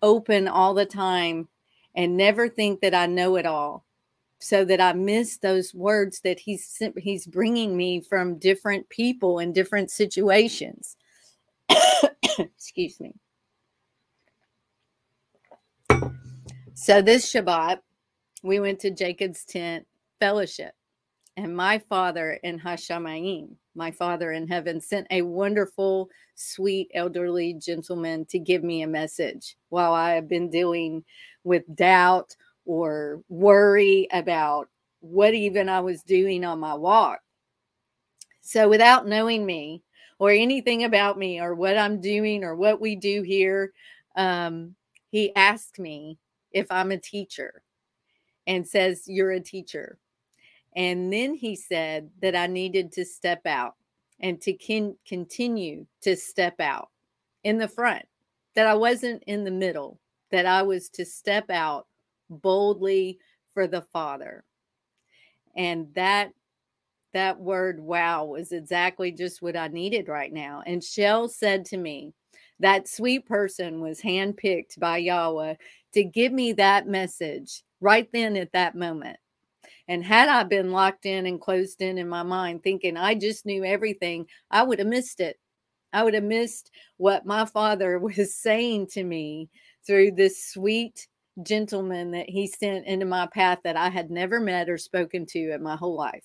open 0.00 0.48
all 0.48 0.74
the 0.74 0.86
time 0.86 1.48
and 1.94 2.16
never 2.16 2.48
think 2.48 2.80
that 2.80 2.94
I 2.94 3.06
know 3.06 3.36
it 3.36 3.46
all 3.46 3.84
so 4.38 4.64
that 4.64 4.80
I 4.80 4.92
miss 4.92 5.38
those 5.38 5.74
words 5.74 6.20
that 6.20 6.38
he's 6.38 6.80
he's 6.96 7.26
bringing 7.26 7.76
me 7.76 8.00
from 8.00 8.38
different 8.38 8.88
people 8.88 9.40
in 9.40 9.52
different 9.52 9.90
situations. 9.90 10.96
Excuse 12.38 13.00
me. 13.00 13.14
So 16.74 17.02
this 17.02 17.32
Shabbat, 17.32 17.78
we 18.44 18.60
went 18.60 18.78
to 18.80 18.92
Jacob's 18.92 19.44
tent 19.44 19.86
fellowship, 20.20 20.74
and 21.36 21.56
my 21.56 21.80
father 21.80 22.38
in 22.44 22.60
Hashamayim, 22.60 23.56
my 23.78 23.90
father 23.90 24.32
in 24.32 24.46
heaven, 24.46 24.80
sent 24.80 25.06
a 25.10 25.22
wonderful, 25.22 26.10
sweet, 26.34 26.90
elderly 26.92 27.54
gentleman 27.54 28.26
to 28.26 28.38
give 28.38 28.62
me 28.62 28.82
a 28.82 28.86
message 28.86 29.56
while 29.70 29.94
I 29.94 30.10
have 30.10 30.28
been 30.28 30.50
dealing 30.50 31.04
with 31.44 31.62
doubt 31.74 32.36
or 32.66 33.22
worry 33.30 34.08
about 34.12 34.68
what 35.00 35.32
even 35.32 35.68
I 35.68 35.80
was 35.80 36.02
doing 36.02 36.44
on 36.44 36.60
my 36.60 36.74
walk. 36.74 37.20
So, 38.42 38.68
without 38.68 39.06
knowing 39.06 39.46
me 39.46 39.82
or 40.18 40.30
anything 40.30 40.84
about 40.84 41.18
me 41.18 41.40
or 41.40 41.54
what 41.54 41.78
I'm 41.78 42.00
doing 42.00 42.44
or 42.44 42.56
what 42.56 42.80
we 42.80 42.96
do 42.96 43.22
here, 43.22 43.72
um, 44.16 44.74
he 45.10 45.34
asked 45.36 45.78
me 45.78 46.18
if 46.52 46.66
I'm 46.70 46.90
a 46.90 46.98
teacher 46.98 47.62
and 48.46 48.66
says, 48.66 49.04
You're 49.06 49.32
a 49.32 49.40
teacher. 49.40 49.98
And 50.78 51.12
then 51.12 51.34
he 51.34 51.56
said 51.56 52.08
that 52.22 52.36
I 52.36 52.46
needed 52.46 52.92
to 52.92 53.04
step 53.04 53.44
out 53.46 53.74
and 54.20 54.40
to 54.42 54.52
con- 54.54 54.96
continue 55.04 55.86
to 56.02 56.16
step 56.16 56.60
out 56.60 56.90
in 57.42 57.58
the 57.58 57.66
front, 57.66 58.04
that 58.54 58.68
I 58.68 58.74
wasn't 58.74 59.24
in 59.26 59.42
the 59.42 59.50
middle, 59.50 59.98
that 60.30 60.46
I 60.46 60.62
was 60.62 60.88
to 60.90 61.04
step 61.04 61.50
out 61.50 61.88
boldly 62.30 63.18
for 63.54 63.66
the 63.66 63.82
Father. 63.82 64.44
And 65.56 65.88
that 65.94 66.30
that 67.12 67.40
word 67.40 67.80
wow 67.80 68.26
was 68.26 68.52
exactly 68.52 69.10
just 69.10 69.42
what 69.42 69.56
I 69.56 69.66
needed 69.66 70.06
right 70.06 70.32
now. 70.32 70.62
And 70.64 70.84
Shell 70.84 71.28
said 71.28 71.64
to 71.66 71.76
me, 71.76 72.12
that 72.60 72.86
sweet 72.86 73.26
person 73.26 73.80
was 73.80 74.00
handpicked 74.00 74.78
by 74.78 74.98
Yahweh 74.98 75.54
to 75.94 76.04
give 76.04 76.32
me 76.32 76.52
that 76.52 76.86
message 76.86 77.64
right 77.80 78.08
then 78.12 78.36
at 78.36 78.52
that 78.52 78.76
moment. 78.76 79.18
And 79.88 80.04
had 80.04 80.28
I 80.28 80.42
been 80.44 80.70
locked 80.70 81.06
in 81.06 81.26
and 81.26 81.40
closed 81.40 81.80
in 81.80 81.96
in 81.98 82.08
my 82.08 82.22
mind, 82.22 82.62
thinking 82.62 82.96
I 82.96 83.14
just 83.14 83.46
knew 83.46 83.64
everything, 83.64 84.26
I 84.50 84.62
would 84.62 84.78
have 84.78 84.88
missed 84.88 85.20
it. 85.20 85.38
I 85.92 86.02
would 86.02 86.14
have 86.14 86.24
missed 86.24 86.70
what 86.98 87.24
my 87.26 87.46
father 87.46 87.98
was 87.98 88.34
saying 88.34 88.88
to 88.88 89.02
me 89.02 89.48
through 89.86 90.12
this 90.12 90.44
sweet 90.44 91.08
gentleman 91.42 92.10
that 92.10 92.28
he 92.28 92.46
sent 92.46 92.86
into 92.86 93.06
my 93.06 93.26
path 93.26 93.60
that 93.64 93.76
I 93.76 93.88
had 93.88 94.10
never 94.10 94.40
met 94.40 94.68
or 94.68 94.76
spoken 94.76 95.24
to 95.26 95.52
in 95.52 95.62
my 95.62 95.76
whole 95.76 95.96
life. 95.96 96.24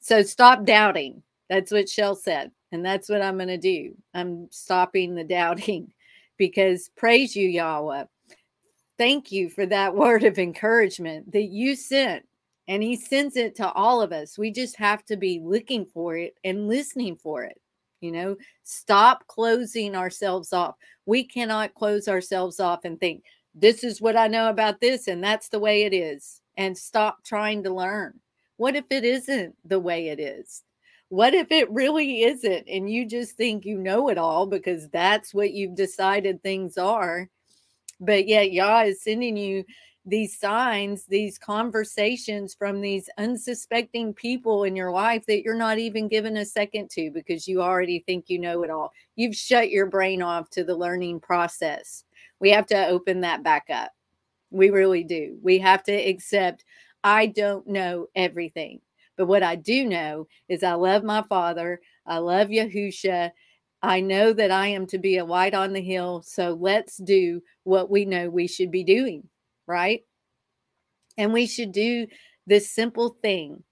So 0.00 0.22
stop 0.22 0.64
doubting. 0.64 1.22
That's 1.48 1.70
what 1.70 1.88
Shell 1.88 2.16
said. 2.16 2.50
And 2.72 2.84
that's 2.84 3.08
what 3.08 3.22
I'm 3.22 3.36
going 3.36 3.48
to 3.48 3.58
do. 3.58 3.94
I'm 4.14 4.48
stopping 4.50 5.14
the 5.14 5.24
doubting 5.24 5.92
because 6.36 6.90
praise 6.96 7.36
you, 7.36 7.48
Yahweh. 7.48 8.04
Thank 8.98 9.32
you 9.32 9.48
for 9.48 9.64
that 9.66 9.94
word 9.96 10.24
of 10.24 10.38
encouragement 10.38 11.32
that 11.32 11.44
you 11.44 11.76
sent. 11.76 12.26
And 12.68 12.82
he 12.82 12.96
sends 12.96 13.36
it 13.36 13.56
to 13.56 13.70
all 13.72 14.00
of 14.00 14.12
us. 14.12 14.38
We 14.38 14.50
just 14.52 14.76
have 14.76 15.04
to 15.06 15.16
be 15.16 15.40
looking 15.42 15.86
for 15.86 16.16
it 16.16 16.34
and 16.44 16.68
listening 16.68 17.16
for 17.16 17.42
it. 17.42 17.60
You 18.00 18.12
know, 18.12 18.36
stop 18.64 19.26
closing 19.28 19.94
ourselves 19.94 20.52
off. 20.52 20.74
We 21.06 21.24
cannot 21.24 21.74
close 21.74 22.08
ourselves 22.08 22.58
off 22.60 22.84
and 22.84 22.98
think, 22.98 23.24
this 23.54 23.84
is 23.84 24.00
what 24.00 24.16
I 24.16 24.28
know 24.28 24.48
about 24.48 24.80
this, 24.80 25.08
and 25.08 25.22
that's 25.22 25.48
the 25.48 25.58
way 25.58 25.82
it 25.82 25.92
is, 25.92 26.40
and 26.56 26.76
stop 26.76 27.22
trying 27.22 27.62
to 27.64 27.74
learn. 27.74 28.18
What 28.56 28.76
if 28.76 28.84
it 28.90 29.04
isn't 29.04 29.54
the 29.64 29.78
way 29.78 30.08
it 30.08 30.18
is? 30.18 30.62
What 31.10 31.34
if 31.34 31.52
it 31.52 31.70
really 31.70 32.22
isn't, 32.22 32.66
and 32.68 32.88
you 32.88 33.06
just 33.06 33.36
think 33.36 33.64
you 33.64 33.76
know 33.76 34.08
it 34.08 34.16
all 34.18 34.46
because 34.46 34.88
that's 34.88 35.34
what 35.34 35.52
you've 35.52 35.74
decided 35.74 36.42
things 36.42 36.78
are? 36.78 37.28
But 38.00 38.26
yet, 38.26 38.52
Yah 38.52 38.84
is 38.84 39.02
sending 39.02 39.36
you 39.36 39.64
these 40.04 40.38
signs, 40.38 41.04
these 41.06 41.38
conversations 41.38 42.54
from 42.54 42.80
these 42.80 43.08
unsuspecting 43.18 44.12
people 44.12 44.64
in 44.64 44.74
your 44.74 44.90
life 44.90 45.24
that 45.26 45.42
you're 45.42 45.54
not 45.54 45.78
even 45.78 46.08
given 46.08 46.36
a 46.38 46.44
second 46.44 46.90
to 46.90 47.10
because 47.10 47.46
you 47.46 47.62
already 47.62 48.00
think 48.00 48.24
you 48.28 48.38
know 48.38 48.62
it 48.64 48.70
all. 48.70 48.92
You've 49.14 49.36
shut 49.36 49.70
your 49.70 49.86
brain 49.86 50.20
off 50.20 50.50
to 50.50 50.64
the 50.64 50.74
learning 50.74 51.20
process. 51.20 52.04
We 52.40 52.50
have 52.50 52.66
to 52.66 52.86
open 52.88 53.20
that 53.20 53.44
back 53.44 53.66
up. 53.70 53.92
We 54.50 54.70
really 54.70 55.04
do. 55.04 55.38
We 55.42 55.58
have 55.58 55.82
to 55.84 55.92
accept 55.92 56.64
I 57.04 57.26
don't 57.26 57.66
know 57.66 58.06
everything. 58.14 58.80
But 59.16 59.26
what 59.26 59.42
I 59.42 59.56
do 59.56 59.84
know 59.84 60.26
is 60.48 60.62
I 60.62 60.74
love 60.74 61.04
my 61.04 61.22
father. 61.22 61.80
I 62.06 62.18
love 62.18 62.48
Yahusha. 62.48 63.30
I 63.82 64.00
know 64.00 64.32
that 64.32 64.50
I 64.50 64.68
am 64.68 64.86
to 64.88 64.98
be 64.98 65.18
a 65.18 65.24
light 65.24 65.54
on 65.54 65.72
the 65.72 65.82
hill. 65.82 66.22
So 66.22 66.56
let's 66.58 66.96
do 66.98 67.42
what 67.64 67.90
we 67.90 68.04
know 68.04 68.30
we 68.30 68.46
should 68.46 68.70
be 68.70 68.84
doing, 68.84 69.24
right? 69.66 70.02
And 71.16 71.32
we 71.32 71.46
should 71.46 71.72
do 71.72 72.06
this 72.46 72.70
simple 72.70 73.16
thing. 73.22 73.62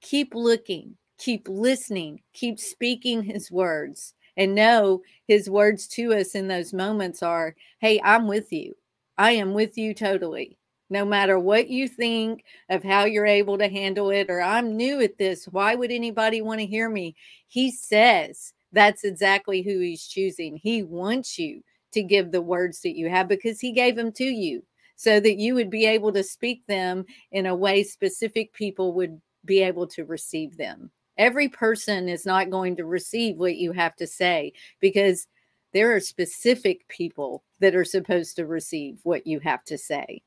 Keep 0.00 0.34
looking, 0.34 0.96
keep 1.18 1.48
listening, 1.48 2.20
keep 2.32 2.58
speaking 2.58 3.22
his 3.22 3.50
words 3.50 4.14
and 4.36 4.54
know 4.54 5.02
his 5.26 5.48
words 5.48 5.86
to 5.88 6.14
us 6.14 6.34
in 6.34 6.48
those 6.48 6.72
moments 6.72 7.22
are 7.22 7.54
hey 7.80 8.00
i'm 8.04 8.26
with 8.28 8.52
you. 8.52 8.74
I 9.18 9.32
am 9.32 9.54
with 9.54 9.78
you 9.78 9.94
totally. 9.94 10.58
No 10.90 11.04
matter 11.04 11.38
what 11.38 11.68
you 11.68 11.88
think 11.88 12.44
of 12.68 12.84
how 12.84 13.06
you're 13.06 13.26
able 13.26 13.58
to 13.58 13.68
handle 13.68 14.10
it 14.10 14.30
or 14.30 14.40
i'm 14.40 14.76
new 14.76 15.00
at 15.00 15.18
this 15.18 15.46
why 15.46 15.74
would 15.74 15.90
anybody 15.90 16.42
want 16.42 16.60
to 16.60 16.66
hear 16.66 16.88
me? 16.88 17.16
He 17.48 17.70
says 17.70 18.52
that's 18.72 19.04
exactly 19.04 19.62
who 19.62 19.78
he's 19.80 20.06
choosing. 20.06 20.56
He 20.56 20.82
wants 20.82 21.38
you 21.38 21.62
to 21.92 22.02
give 22.02 22.30
the 22.30 22.42
words 22.42 22.82
that 22.82 22.96
you 22.96 23.08
have 23.08 23.26
because 23.28 23.58
he 23.58 23.72
gave 23.72 23.96
them 23.96 24.12
to 24.12 24.24
you 24.24 24.62
so 24.96 25.20
that 25.20 25.38
you 25.38 25.54
would 25.54 25.70
be 25.70 25.86
able 25.86 26.12
to 26.12 26.22
speak 26.22 26.66
them 26.66 27.04
in 27.30 27.46
a 27.46 27.54
way 27.54 27.82
specific 27.82 28.52
people 28.52 28.94
would 28.94 29.20
be 29.44 29.62
able 29.62 29.86
to 29.86 30.04
receive 30.04 30.56
them 30.56 30.90
Every 31.18 31.48
person 31.48 32.08
is 32.08 32.26
not 32.26 32.50
going 32.50 32.76
to 32.76 32.84
receive 32.84 33.36
what 33.36 33.56
you 33.56 33.72
have 33.72 33.96
to 33.96 34.06
say 34.06 34.52
because 34.80 35.26
there 35.72 35.94
are 35.94 36.00
specific 36.00 36.86
people 36.88 37.42
that 37.60 37.74
are 37.74 37.84
supposed 37.84 38.36
to 38.36 38.46
receive 38.46 39.00
what 39.02 39.26
you 39.26 39.40
have 39.40 39.64
to 39.64 39.78
say. 39.78 40.22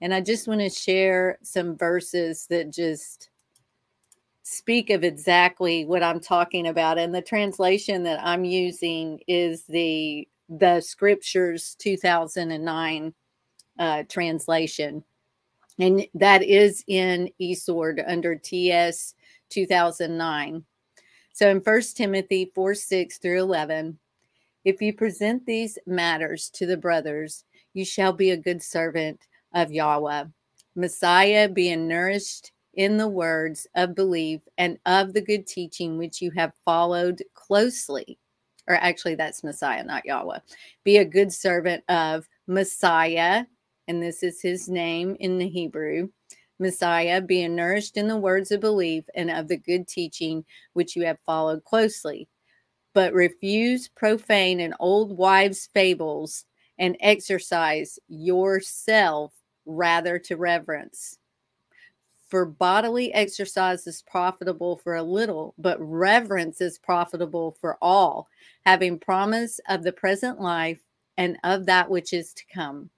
And 0.00 0.12
I 0.14 0.20
just 0.20 0.46
want 0.46 0.60
to 0.60 0.68
share 0.68 1.38
some 1.42 1.76
verses 1.76 2.46
that 2.50 2.72
just 2.72 3.30
speak 4.42 4.90
of 4.90 5.04
exactly 5.04 5.84
what 5.84 6.02
I'm 6.02 6.20
talking 6.20 6.66
about. 6.66 6.98
And 6.98 7.14
the 7.14 7.22
translation 7.22 8.02
that 8.04 8.20
I'm 8.22 8.44
using 8.44 9.20
is 9.26 9.64
the 9.64 10.28
the 10.50 10.80
scriptures 10.80 11.76
2009 11.78 13.12
uh, 13.78 14.04
translation. 14.08 15.04
And 15.78 16.06
that 16.14 16.42
is 16.42 16.84
in 16.88 17.30
eSword 17.40 18.02
under 18.06 18.34
TS 18.34 19.14
2009. 19.50 20.64
So 21.32 21.48
in 21.48 21.58
1 21.58 21.82
Timothy 21.94 22.50
4 22.54 22.74
6 22.74 23.18
through 23.18 23.40
11, 23.40 23.98
if 24.64 24.82
you 24.82 24.92
present 24.92 25.46
these 25.46 25.78
matters 25.86 26.50
to 26.54 26.66
the 26.66 26.76
brothers, 26.76 27.44
you 27.74 27.84
shall 27.84 28.12
be 28.12 28.30
a 28.30 28.36
good 28.36 28.62
servant 28.62 29.20
of 29.54 29.72
Yahweh. 29.72 30.24
Messiah 30.74 31.48
being 31.48 31.88
nourished 31.88 32.52
in 32.74 32.96
the 32.96 33.08
words 33.08 33.66
of 33.74 33.94
belief 33.94 34.40
and 34.58 34.78
of 34.86 35.12
the 35.12 35.20
good 35.20 35.46
teaching 35.46 35.96
which 35.96 36.20
you 36.20 36.30
have 36.32 36.52
followed 36.64 37.22
closely. 37.34 38.18
Or 38.68 38.74
actually, 38.74 39.14
that's 39.14 39.42
Messiah, 39.42 39.82
not 39.82 40.04
Yahweh. 40.04 40.38
Be 40.84 40.98
a 40.98 41.04
good 41.04 41.32
servant 41.32 41.82
of 41.88 42.28
Messiah, 42.46 43.46
and 43.88 44.02
this 44.02 44.22
is 44.22 44.40
his 44.40 44.68
name 44.68 45.16
in 45.18 45.38
the 45.38 45.48
Hebrew. 45.48 46.10
Messiah, 46.60 47.20
being 47.20 47.54
nourished 47.54 47.96
in 47.96 48.06
the 48.08 48.16
words 48.16 48.50
of 48.50 48.60
belief 48.60 49.04
and 49.14 49.30
of 49.30 49.48
the 49.48 49.56
good 49.56 49.88
teaching 49.88 50.44
which 50.74 50.94
you 50.94 51.04
have 51.04 51.18
followed 51.24 51.64
closely. 51.64 52.28
But 52.94 53.12
refuse 53.12 53.88
profane 53.88 54.60
and 54.60 54.74
old 54.78 55.16
wives' 55.16 55.68
fables 55.72 56.44
and 56.78 56.96
exercise 57.00 57.98
yourself 58.08 59.32
rather 59.66 60.18
to 60.20 60.36
reverence. 60.36 61.18
For 62.28 62.44
bodily 62.44 63.12
exercise 63.14 63.86
is 63.86 64.02
profitable 64.02 64.76
for 64.76 64.96
a 64.96 65.02
little, 65.02 65.54
but 65.56 65.78
reverence 65.80 66.60
is 66.60 66.78
profitable 66.78 67.56
for 67.58 67.78
all, 67.80 68.28
having 68.66 68.98
promise 68.98 69.60
of 69.68 69.82
the 69.82 69.92
present 69.92 70.40
life 70.40 70.80
and 71.16 71.38
of 71.42 71.64
that 71.66 71.88
which 71.88 72.12
is 72.12 72.34
to 72.34 72.42
come. 72.52 72.90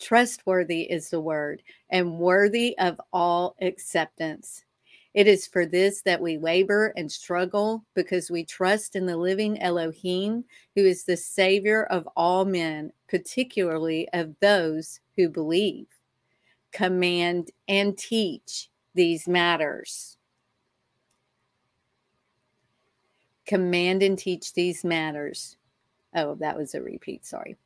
Trustworthy 0.00 0.82
is 0.90 1.10
the 1.10 1.20
word, 1.20 1.62
and 1.90 2.18
worthy 2.18 2.76
of 2.78 3.00
all 3.12 3.54
acceptance. 3.60 4.64
It 5.12 5.26
is 5.26 5.46
for 5.46 5.66
this 5.66 6.02
that 6.02 6.20
we 6.20 6.38
labor 6.38 6.92
and 6.96 7.10
struggle 7.10 7.84
because 7.94 8.30
we 8.30 8.44
trust 8.44 8.96
in 8.96 9.06
the 9.06 9.16
living 9.16 9.60
Elohim, 9.60 10.44
who 10.74 10.84
is 10.84 11.04
the 11.04 11.16
Savior 11.16 11.84
of 11.84 12.08
all 12.16 12.44
men, 12.44 12.92
particularly 13.08 14.08
of 14.12 14.34
those 14.40 15.00
who 15.16 15.28
believe 15.28 15.86
command, 16.72 17.50
and 17.68 17.96
teach 17.96 18.70
these 18.94 19.26
matters. 19.28 20.16
Command 23.46 24.02
and 24.02 24.18
teach 24.18 24.52
these 24.52 24.84
matters. 24.84 25.56
Oh, 26.14 26.34
that 26.36 26.56
was 26.56 26.74
a 26.74 26.82
repeat. 26.82 27.24
Sorry. 27.24 27.56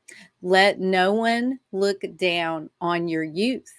Let 0.43 0.79
no 0.79 1.13
one 1.15 1.59
look 1.73 2.03
down 2.17 2.69
on 2.81 3.09
your 3.09 3.25
youth, 3.25 3.73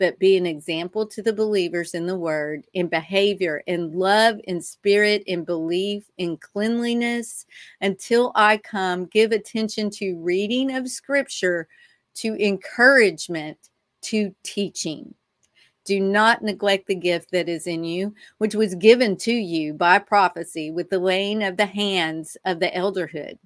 but 0.00 0.18
be 0.18 0.36
an 0.36 0.46
example 0.46 1.06
to 1.06 1.22
the 1.22 1.32
believers 1.32 1.94
in 1.94 2.06
the 2.06 2.16
word, 2.16 2.64
in 2.74 2.88
behavior, 2.88 3.62
in 3.66 3.92
love, 3.92 4.40
in 4.44 4.60
spirit, 4.60 5.22
in 5.26 5.44
belief, 5.44 6.10
in 6.18 6.36
cleanliness. 6.38 7.46
Until 7.80 8.32
I 8.34 8.56
come, 8.56 9.06
give 9.06 9.30
attention 9.30 9.90
to 9.90 10.16
reading 10.16 10.74
of 10.74 10.88
scripture, 10.88 11.68
to 12.14 12.34
encouragement, 12.44 13.58
to 14.02 14.34
teaching. 14.42 15.14
Do 15.84 16.00
not 16.00 16.42
neglect 16.42 16.88
the 16.88 16.94
gift 16.94 17.30
that 17.30 17.48
is 17.48 17.66
in 17.66 17.84
you, 17.84 18.14
which 18.38 18.54
was 18.54 18.74
given 18.74 19.16
to 19.18 19.32
you 19.32 19.72
by 19.72 19.98
prophecy 19.98 20.70
with 20.70 20.90
the 20.90 20.98
laying 20.98 21.42
of 21.42 21.56
the 21.56 21.66
hands 21.66 22.36
of 22.44 22.60
the 22.60 22.68
elderhood. 22.68 23.38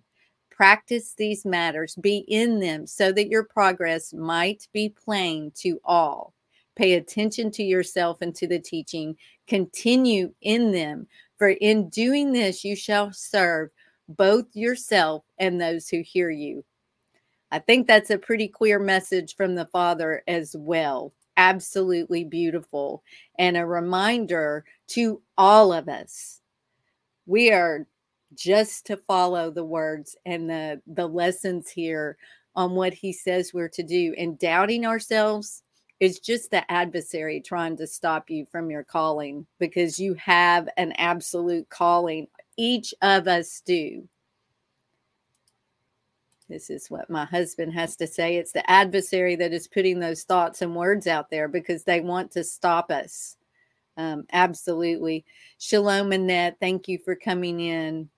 Practice 0.55 1.15
these 1.15 1.45
matters, 1.45 1.97
be 1.97 2.19
in 2.29 2.61
them, 2.61 2.87
so 2.87 3.11
that 3.11 3.29
your 3.29 3.43
progress 3.43 4.13
might 4.13 4.69
be 4.73 4.89
plain 4.89 5.51
to 5.57 5.81
all. 5.85 6.33
Pay 6.77 6.95
attention 6.95 7.51
to 7.53 7.65
yourself 7.65 8.19
and 8.21 8.33
to 8.37 8.47
the 8.47 8.61
teaching. 8.61 9.17
Continue 9.49 10.33
in 10.43 10.71
them, 10.71 11.09
for 11.39 11.49
in 11.49 11.89
doing 11.89 12.33
this, 12.33 12.65
you 12.65 12.77
shall 12.77 13.13
serve 13.13 13.71
both 14.09 14.47
yourself 14.55 15.25
and 15.39 15.61
those 15.61 15.89
who 15.89 16.03
hear 16.03 16.31
you. 16.31 16.65
I 17.51 17.59
think 17.59 17.89
that's 17.89 18.11
a 18.11 18.19
pretty 18.19 18.47
clear 18.47 18.79
message 18.79 19.35
from 19.35 19.57
the 19.57 19.67
Father 19.67 20.23
as 20.29 20.55
well. 20.57 21.13
Absolutely 21.37 22.23
beautiful. 22.23 23.03
And 23.41 23.57
a 23.57 23.67
reminder 23.67 24.65
to 24.89 25.21
all 25.37 25.73
of 25.73 25.89
us 25.89 26.41
we 27.27 27.51
are 27.51 27.87
just 28.37 28.87
to 28.87 28.97
follow 28.97 29.51
the 29.51 29.65
words 29.65 30.17
and 30.27 30.49
the, 30.49 30.81
the 30.87 31.07
lessons 31.07 31.71
here 31.71 32.17
on 32.57 32.73
what 32.73 32.95
he 32.95 33.13
says 33.13 33.53
we're 33.53 33.69
to 33.69 33.83
do. 33.83 34.15
And 34.17 34.39
doubting 34.39 34.87
ourselves 34.87 35.63
is 36.01 36.19
just 36.19 36.51
the 36.51 36.71
adversary 36.71 37.41
trying 37.41 37.77
to 37.77 37.87
stop 37.87 38.31
you 38.31 38.47
from 38.51 38.71
your 38.71 38.85
calling 38.85 39.47
because 39.59 39.99
you 39.99 40.15
have 40.15 40.69
an 40.77 40.93
absolute 40.93 41.69
calling. 41.69 42.27
Each 42.57 42.95
of 43.03 43.27
us 43.27 43.63
do. 43.65 44.09
This 46.49 46.69
is 46.69 46.91
what 46.91 47.09
my 47.09 47.25
husband 47.25 47.73
has 47.73 47.97
to 47.97 48.07
say. 48.07 48.37
It's 48.37 48.53
the 48.53 48.69
adversary 48.71 49.35
that 49.37 49.53
is 49.53 49.67
putting 49.67 49.99
those 49.99 50.25
thoughts 50.25 50.61
and 50.63 50.77
words 50.77 51.07
out 51.07 51.31
there 51.31 51.49
because 51.49 51.85
they 51.85 52.01
want 52.01 52.31
to 52.33 52.45
stop 52.45 52.91
us. 52.91 53.37
Um, 53.97 54.27
absolutely. 54.33 55.25
Shalom, 55.59 56.13
Annette. 56.13 56.57
Thank 56.61 56.89
you 56.89 56.99
for 56.99 57.17
coming 57.17 57.61
in. 57.61 58.11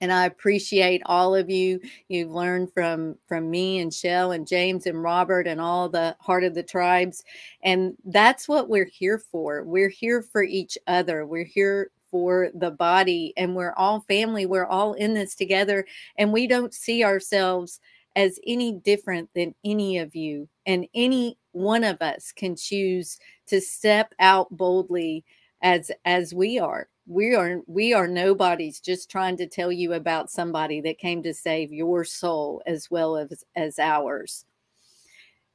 And 0.00 0.12
I 0.12 0.26
appreciate 0.26 1.02
all 1.06 1.34
of 1.34 1.50
you. 1.50 1.80
You've 2.08 2.30
learned 2.30 2.72
from 2.72 3.16
from 3.26 3.50
me 3.50 3.80
and 3.80 3.92
Shell 3.92 4.32
and 4.32 4.46
James 4.46 4.86
and 4.86 5.02
Robert 5.02 5.46
and 5.46 5.60
all 5.60 5.88
the 5.88 6.16
heart 6.20 6.44
of 6.44 6.54
the 6.54 6.62
tribes. 6.62 7.24
And 7.62 7.94
that's 8.04 8.48
what 8.48 8.68
we're 8.68 8.84
here 8.92 9.18
for. 9.18 9.64
We're 9.64 9.88
here 9.88 10.22
for 10.22 10.42
each 10.42 10.78
other. 10.86 11.26
We're 11.26 11.44
here 11.44 11.90
for 12.10 12.50
the 12.54 12.70
body 12.70 13.32
and 13.36 13.54
we're 13.54 13.74
all 13.74 14.00
family 14.00 14.46
we're 14.46 14.66
all 14.66 14.94
in 14.94 15.14
this 15.14 15.34
together 15.34 15.84
and 16.16 16.32
we 16.32 16.46
don't 16.46 16.72
see 16.72 17.04
ourselves 17.04 17.80
as 18.16 18.38
any 18.46 18.72
different 18.72 19.28
than 19.34 19.54
any 19.64 19.98
of 19.98 20.16
you 20.16 20.48
and 20.66 20.86
any 20.94 21.36
one 21.52 21.84
of 21.84 22.00
us 22.00 22.32
can 22.32 22.56
choose 22.56 23.18
to 23.46 23.60
step 23.60 24.12
out 24.20 24.48
boldly 24.50 25.24
as 25.62 25.90
as 26.04 26.32
we 26.34 26.58
are 26.58 26.88
we 27.06 27.34
are 27.34 27.60
we 27.66 27.92
are 27.92 28.06
nobodies 28.06 28.80
just 28.80 29.10
trying 29.10 29.36
to 29.36 29.46
tell 29.46 29.72
you 29.72 29.94
about 29.94 30.30
somebody 30.30 30.80
that 30.80 30.98
came 30.98 31.22
to 31.22 31.34
save 31.34 31.72
your 31.72 32.04
soul 32.04 32.62
as 32.66 32.90
well 32.90 33.16
as 33.16 33.44
as 33.56 33.78
ours 33.78 34.44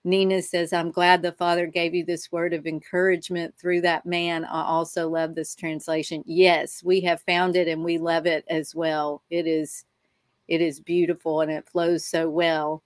Nina 0.05 0.41
says, 0.41 0.73
I'm 0.73 0.91
glad 0.91 1.21
the 1.21 1.31
Father 1.31 1.65
gave 1.65 1.95
you 1.95 2.03
this 2.03 2.29
word 2.31 2.53
of 2.53 2.67
encouragement 2.67 3.55
through 3.57 3.81
that 3.81 4.05
man. 4.05 4.43
I 4.43 4.63
also 4.63 5.07
love 5.07 5.33
this 5.33 5.55
translation. 5.55 6.23
Yes, 6.25 6.83
we 6.83 6.99
have 7.01 7.21
found 7.21 7.55
it 7.55 7.69
and 7.69 7.83
we 7.85 7.97
love 7.97 8.25
it 8.25 8.43
as 8.49 8.75
well. 8.75 9.23
It 9.29 9.47
is 9.47 9.85
it 10.49 10.59
is 10.59 10.81
beautiful 10.81 11.39
and 11.39 11.49
it 11.49 11.69
flows 11.69 12.05
so 12.05 12.29
well. 12.29 12.83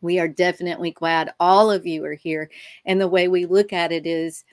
We 0.00 0.20
are 0.20 0.28
definitely 0.28 0.92
glad 0.92 1.34
all 1.40 1.68
of 1.68 1.84
you 1.84 2.04
are 2.04 2.14
here. 2.14 2.48
And 2.84 3.00
the 3.00 3.08
way 3.08 3.26
we 3.26 3.44
look 3.44 3.72
at 3.72 3.90
it 3.90 4.06
is 4.06 4.44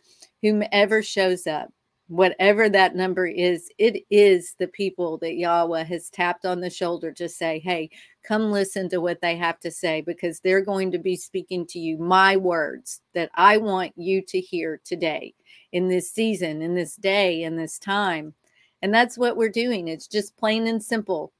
whomever 0.46 1.02
shows 1.02 1.48
up, 1.48 1.70
whatever 2.08 2.70
that 2.70 2.96
number 2.96 3.26
is, 3.26 3.68
it 3.80 4.04
is 4.12 4.54
the 4.60 4.68
people 4.68 5.18
that 5.18 5.38
Yahweh 5.38 5.84
has 5.84 6.12
tapped 6.12 6.46
on 6.46 6.60
the 6.62 6.70
shoulder 6.70 7.12
to 7.14 7.28
say, 7.28 7.58
Hey, 7.58 7.90
come 8.24 8.52
listen 8.52 8.88
to 8.90 9.02
what 9.02 9.22
they 9.22 9.36
have 9.38 9.60
to 9.62 9.72
say 9.72 10.02
because 10.02 10.40
they're 10.40 10.62
going 10.62 10.92
to 10.92 11.00
be 11.00 11.16
speaking 11.16 11.66
to 11.66 11.80
you 11.80 11.98
my 11.98 12.38
words 12.38 13.02
that 13.16 13.32
I 13.34 13.58
want 13.58 13.94
you 13.96 14.22
to 14.22 14.40
hear 14.40 14.80
today 14.86 15.34
in 15.72 15.90
this 15.90 16.12
season, 16.12 16.62
in 16.62 16.76
this 16.76 16.96
day, 16.96 17.42
in 17.42 17.56
this 17.58 17.80
time. 17.80 18.36
And 18.84 18.94
that's 18.94 19.18
what 19.18 19.38
we're 19.38 19.50
doing. 19.50 19.88
It's 19.88 20.08
just 20.08 20.38
plain 20.38 20.68
and 20.68 20.84
simple. 20.84 21.34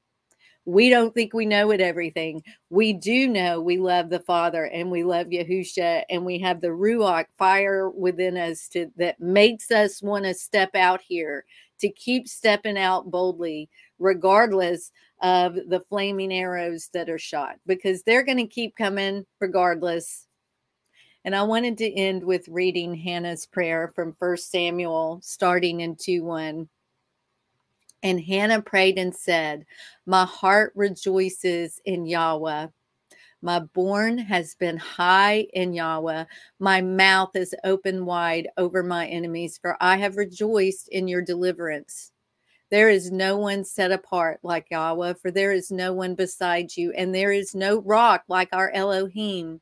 We 0.66 0.90
don't 0.90 1.14
think 1.14 1.32
we 1.32 1.46
know 1.46 1.70
it 1.70 1.80
everything. 1.80 2.42
We 2.70 2.92
do 2.92 3.28
know 3.28 3.60
we 3.60 3.78
love 3.78 4.10
the 4.10 4.18
Father 4.20 4.64
and 4.64 4.90
we 4.90 5.04
love 5.04 5.28
Yahusha 5.28 6.02
and 6.10 6.26
we 6.26 6.40
have 6.40 6.60
the 6.60 6.68
Ruach 6.68 7.26
fire 7.38 7.88
within 7.88 8.36
us 8.36 8.66
to 8.70 8.90
that 8.96 9.20
makes 9.20 9.70
us 9.70 10.02
want 10.02 10.24
to 10.24 10.34
step 10.34 10.74
out 10.74 11.00
here, 11.00 11.44
to 11.80 11.88
keep 11.88 12.26
stepping 12.26 12.76
out 12.76 13.12
boldly, 13.12 13.70
regardless 14.00 14.90
of 15.22 15.54
the 15.54 15.84
flaming 15.88 16.32
arrows 16.32 16.90
that 16.92 17.08
are 17.08 17.18
shot, 17.18 17.56
because 17.66 18.02
they're 18.02 18.24
going 18.24 18.36
to 18.38 18.46
keep 18.46 18.76
coming 18.76 19.24
regardless. 19.40 20.26
And 21.24 21.34
I 21.34 21.44
wanted 21.44 21.78
to 21.78 21.92
end 21.92 22.24
with 22.24 22.48
reading 22.48 22.92
Hannah's 22.92 23.46
prayer 23.46 23.92
from 23.94 24.16
First 24.18 24.50
Samuel, 24.50 25.20
starting 25.22 25.80
in 25.80 25.96
2 25.96 26.24
1. 26.24 26.68
And 28.02 28.20
Hannah 28.20 28.62
prayed 28.62 28.98
and 28.98 29.14
said, 29.14 29.66
My 30.06 30.24
heart 30.24 30.72
rejoices 30.74 31.80
in 31.84 32.06
Yahweh. 32.06 32.68
My 33.42 33.60
born 33.60 34.18
has 34.18 34.54
been 34.54 34.76
high 34.76 35.46
in 35.52 35.72
Yahweh. 35.72 36.24
My 36.58 36.80
mouth 36.80 37.36
is 37.36 37.54
open 37.64 38.06
wide 38.06 38.48
over 38.56 38.82
my 38.82 39.06
enemies, 39.06 39.58
for 39.60 39.76
I 39.80 39.98
have 39.98 40.16
rejoiced 40.16 40.88
in 40.88 41.06
your 41.06 41.22
deliverance. 41.22 42.12
There 42.70 42.88
is 42.88 43.12
no 43.12 43.36
one 43.36 43.64
set 43.64 43.92
apart 43.92 44.40
like 44.42 44.66
Yahweh, 44.70 45.14
for 45.22 45.30
there 45.30 45.52
is 45.52 45.70
no 45.70 45.92
one 45.92 46.14
beside 46.14 46.76
you, 46.76 46.92
and 46.92 47.14
there 47.14 47.30
is 47.30 47.54
no 47.54 47.80
rock 47.80 48.24
like 48.28 48.48
our 48.52 48.70
Elohim. 48.70 49.60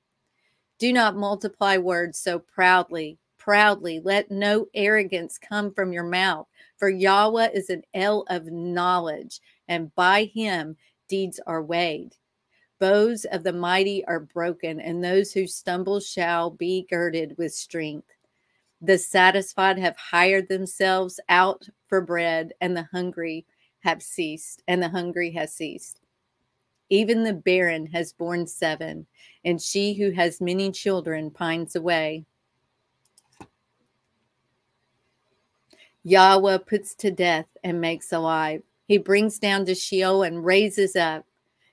Do 0.79 0.93
not 0.93 1.17
multiply 1.17 1.77
words 1.77 2.19
so 2.19 2.39
proudly, 2.39 3.19
proudly. 3.39 4.01
Let 4.01 4.31
no 4.31 4.67
arrogance 4.75 5.37
come 5.37 5.75
from 5.75 5.93
your 5.93 6.05
mouth 6.05 6.47
For 6.77 6.89
Yahweh 6.89 7.51
is 7.55 7.71
an 7.71 7.83
El 7.95 8.25
of 8.29 8.47
knowledge, 8.47 9.41
and 9.69 9.95
by 9.95 10.25
him 10.25 10.77
deeds 11.09 11.41
are 11.47 11.63
weighed. 11.63 12.17
Bows 12.81 13.25
of 13.27 13.45
the 13.45 13.53
mighty 13.53 14.05
are 14.07 14.21
broken, 14.21 14.81
and 14.81 15.03
those 15.03 15.33
who 15.33 15.47
stumble 15.47 16.01
shall 16.01 16.51
be 16.51 16.87
girded 16.91 17.39
with 17.39 17.55
strength. 17.55 18.09
The 18.81 18.99
satisfied 18.99 19.79
have 19.79 19.97
hired 19.97 20.49
themselves 20.49 21.21
out 21.29 21.69
for 21.87 22.01
bread, 22.01 22.53
and 22.61 22.77
the 22.77 22.89
hungry 22.93 23.47
have 23.81 24.03
ceased, 24.03 24.63
and 24.67 24.83
the 24.83 24.89
hungry 24.89 25.31
has 25.31 25.55
ceased. 25.55 26.01
Even 26.91 27.25
the 27.25 27.33
barren 27.33 27.87
has 27.87 28.13
borne 28.13 28.47
seven, 28.47 29.07
and 29.45 29.63
she 29.63 29.95
who 29.95 30.11
has 30.11 30.41
many 30.41 30.71
children 30.71 31.31
pines 31.31 31.77
away. 31.77 32.27
Yahweh 36.07 36.59
puts 36.59 36.95
to 36.97 37.11
death 37.11 37.47
and 37.65 37.81
makes 37.81 38.13
alive. 38.13 38.63
He 38.87 38.99
brings 38.99 39.39
down 39.39 39.65
to 39.65 39.75
Sheol 39.75 40.23
and 40.23 40.45
raises 40.45 40.97
up. 40.97 41.25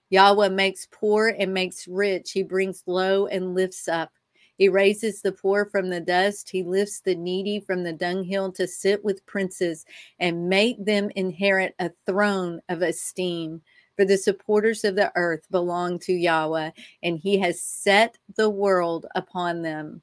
Yahweh 0.10 0.48
makes 0.48 0.88
poor 0.90 1.36
and 1.38 1.54
makes 1.54 1.86
rich. 1.86 2.32
He 2.32 2.42
brings 2.42 2.82
low 2.86 3.28
and 3.28 3.54
lifts 3.54 3.90
up. 3.90 4.14
He 4.58 4.70
raises 4.70 5.22
the 5.22 5.34
poor 5.34 5.66
from 5.66 5.90
the 5.90 6.00
dust. 6.00 6.50
He 6.50 6.64
lifts 6.64 7.02
the 7.02 7.16
needy 7.16 7.60
from 7.60 7.84
the 7.84 7.92
dunghill 7.92 8.54
to 8.54 8.68
sit 8.68 9.04
with 9.04 9.26
princes 9.26 9.86
and 10.18 10.48
make 10.48 10.84
them 10.86 11.10
inherit 11.18 11.76
a 11.80 11.92
throne 12.06 12.62
of 12.70 12.82
esteem. 12.82 13.62
For 13.98 14.06
the 14.06 14.18
supporters 14.18 14.86
of 14.86 14.96
the 14.96 15.12
earth 15.16 15.46
belong 15.52 16.00
to 16.00 16.14
Yahweh, 16.14 16.72
and 17.04 17.20
he 17.20 17.38
has 17.40 17.62
set 17.62 18.18
the 18.38 18.50
world 18.50 19.08
upon 19.14 19.62
them. 19.62 20.02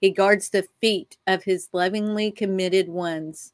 He 0.00 0.10
guards 0.10 0.50
the 0.50 0.66
feet 0.80 1.16
of 1.28 1.44
his 1.44 1.68
lovingly 1.72 2.32
committed 2.32 2.88
ones 2.88 3.52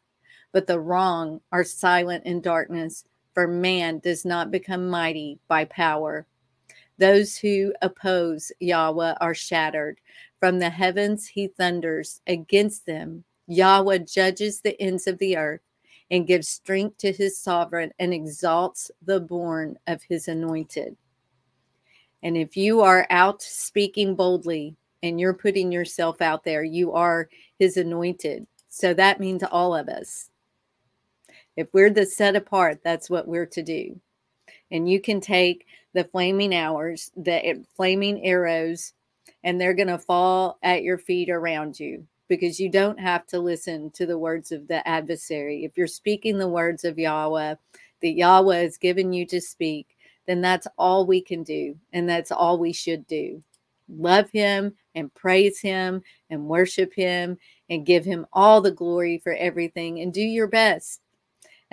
but 0.55 0.69
the 0.69 0.79
wrong 0.79 1.41
are 1.51 1.65
silent 1.65 2.25
in 2.25 2.41
darkness, 2.41 3.05
for 3.35 3.49
man 3.49 3.99
does 3.99 4.25
not 4.25 4.53
become 4.53 4.89
mighty 4.89 5.41
by 5.49 5.65
power. 5.65 6.27
Those 6.97 7.37
who 7.37 7.75
oppose 7.83 8.53
Yahweh 8.61 9.15
are 9.21 9.35
shattered. 9.35 9.99
From 10.39 10.61
the 10.61 10.71
heavens 10.71 11.27
he 11.27 11.49
thunders 11.49 12.21
against 12.29 12.87
them. 12.87 13.25
Yahweh 13.49 13.99
judges 13.99 14.61
the 14.61 14.81
ends 14.81 15.09
of 15.09 15.19
the 15.19 15.37
earth 15.37 15.61
and 16.09 16.27
gives 16.27 16.49
strength 16.49 16.99
to 16.99 17.11
his 17.11 17.37
sovereign 17.37 17.91
and 17.99 18.15
exalts 18.15 18.93
the 19.03 19.19
born 19.19 19.77
of 19.89 20.03
his 20.05 20.29
anointed. 20.29 20.97
And 22.23 22.37
if 22.37 22.57
you 22.57 22.81
are 22.81 23.09
out 23.11 23.43
speaking 23.43 24.15
boldly 24.15 24.77
and 25.03 25.19
you're 25.19 25.35
putting 25.35 25.73
yourself 25.73 26.23
out 26.23 26.45
there, 26.45 26.63
you 26.63 26.93
are 26.93 27.29
his 27.59 27.77
anointed. 27.77 28.47
So 28.69 28.95
that 28.95 29.19
means 29.19 29.43
all 29.43 29.75
of 29.75 29.89
us. 29.89 30.31
If 31.57 31.69
we're 31.73 31.91
the 31.91 32.07
set 32.07 32.37
apart, 32.37 32.81
that's 32.83 33.09
what 33.09 33.29
we're 33.29 33.47
to 33.47 33.63
do. 33.63 34.01
And 34.71 34.89
you 34.89 35.01
can 35.01 35.21
take 35.21 35.67
the 35.93 36.05
flaming 36.05 36.55
hours, 36.55 37.13
the 37.17 37.65
flaming 37.77 38.25
arrows, 38.25 38.93
and 39.43 39.61
they're 39.61 39.75
going 39.75 39.89
to 39.89 39.99
fall 39.99 40.59
at 40.63 40.83
your 40.83 40.99
feet 40.99 41.31
around 41.31 41.79
you 41.79 42.07
because 42.29 42.59
you 42.59 42.69
don't 42.69 42.99
have 42.99 43.27
to 43.29 43.39
listen 43.39 43.91
to 43.93 44.07
the 44.07 44.19
words 44.19 44.51
of 44.51 44.67
the 44.67 44.87
adversary. 44.89 45.65
If 45.65 45.77
you're 45.77 45.87
speaking 45.87 46.39
the 46.39 46.49
words 46.49 46.85
of 46.85 46.99
Yahweh 46.99 47.55
that 48.03 48.11
Yahweh 48.11 48.63
has 48.63 48.77
given 48.77 49.13
you 49.13 49.27
to 49.27 49.41
speak, 49.41 49.97
then 50.27 50.41
that's 50.41 50.67
all 50.79 51.07
we 51.07 51.21
can 51.21 51.43
do. 51.43 51.77
And 51.93 52.09
that's 52.09 52.33
all 52.33 52.59
we 52.59 52.73
should 52.73 53.07
do. 53.07 53.43
Love 53.89 54.31
him 54.31 54.75
and 54.95 55.13
praise 55.15 55.61
him 55.61 56.03
and 56.31 56.49
worship 56.49 56.95
him 56.95 57.37
and 57.69 57.87
give 57.87 58.05
him 58.05 58.27
all 58.33 58.61
the 58.61 58.71
glory 58.71 59.19
for 59.19 59.35
everything 59.35 60.01
and 60.01 60.13
do 60.13 60.23
your 60.23 60.47
best 60.47 61.01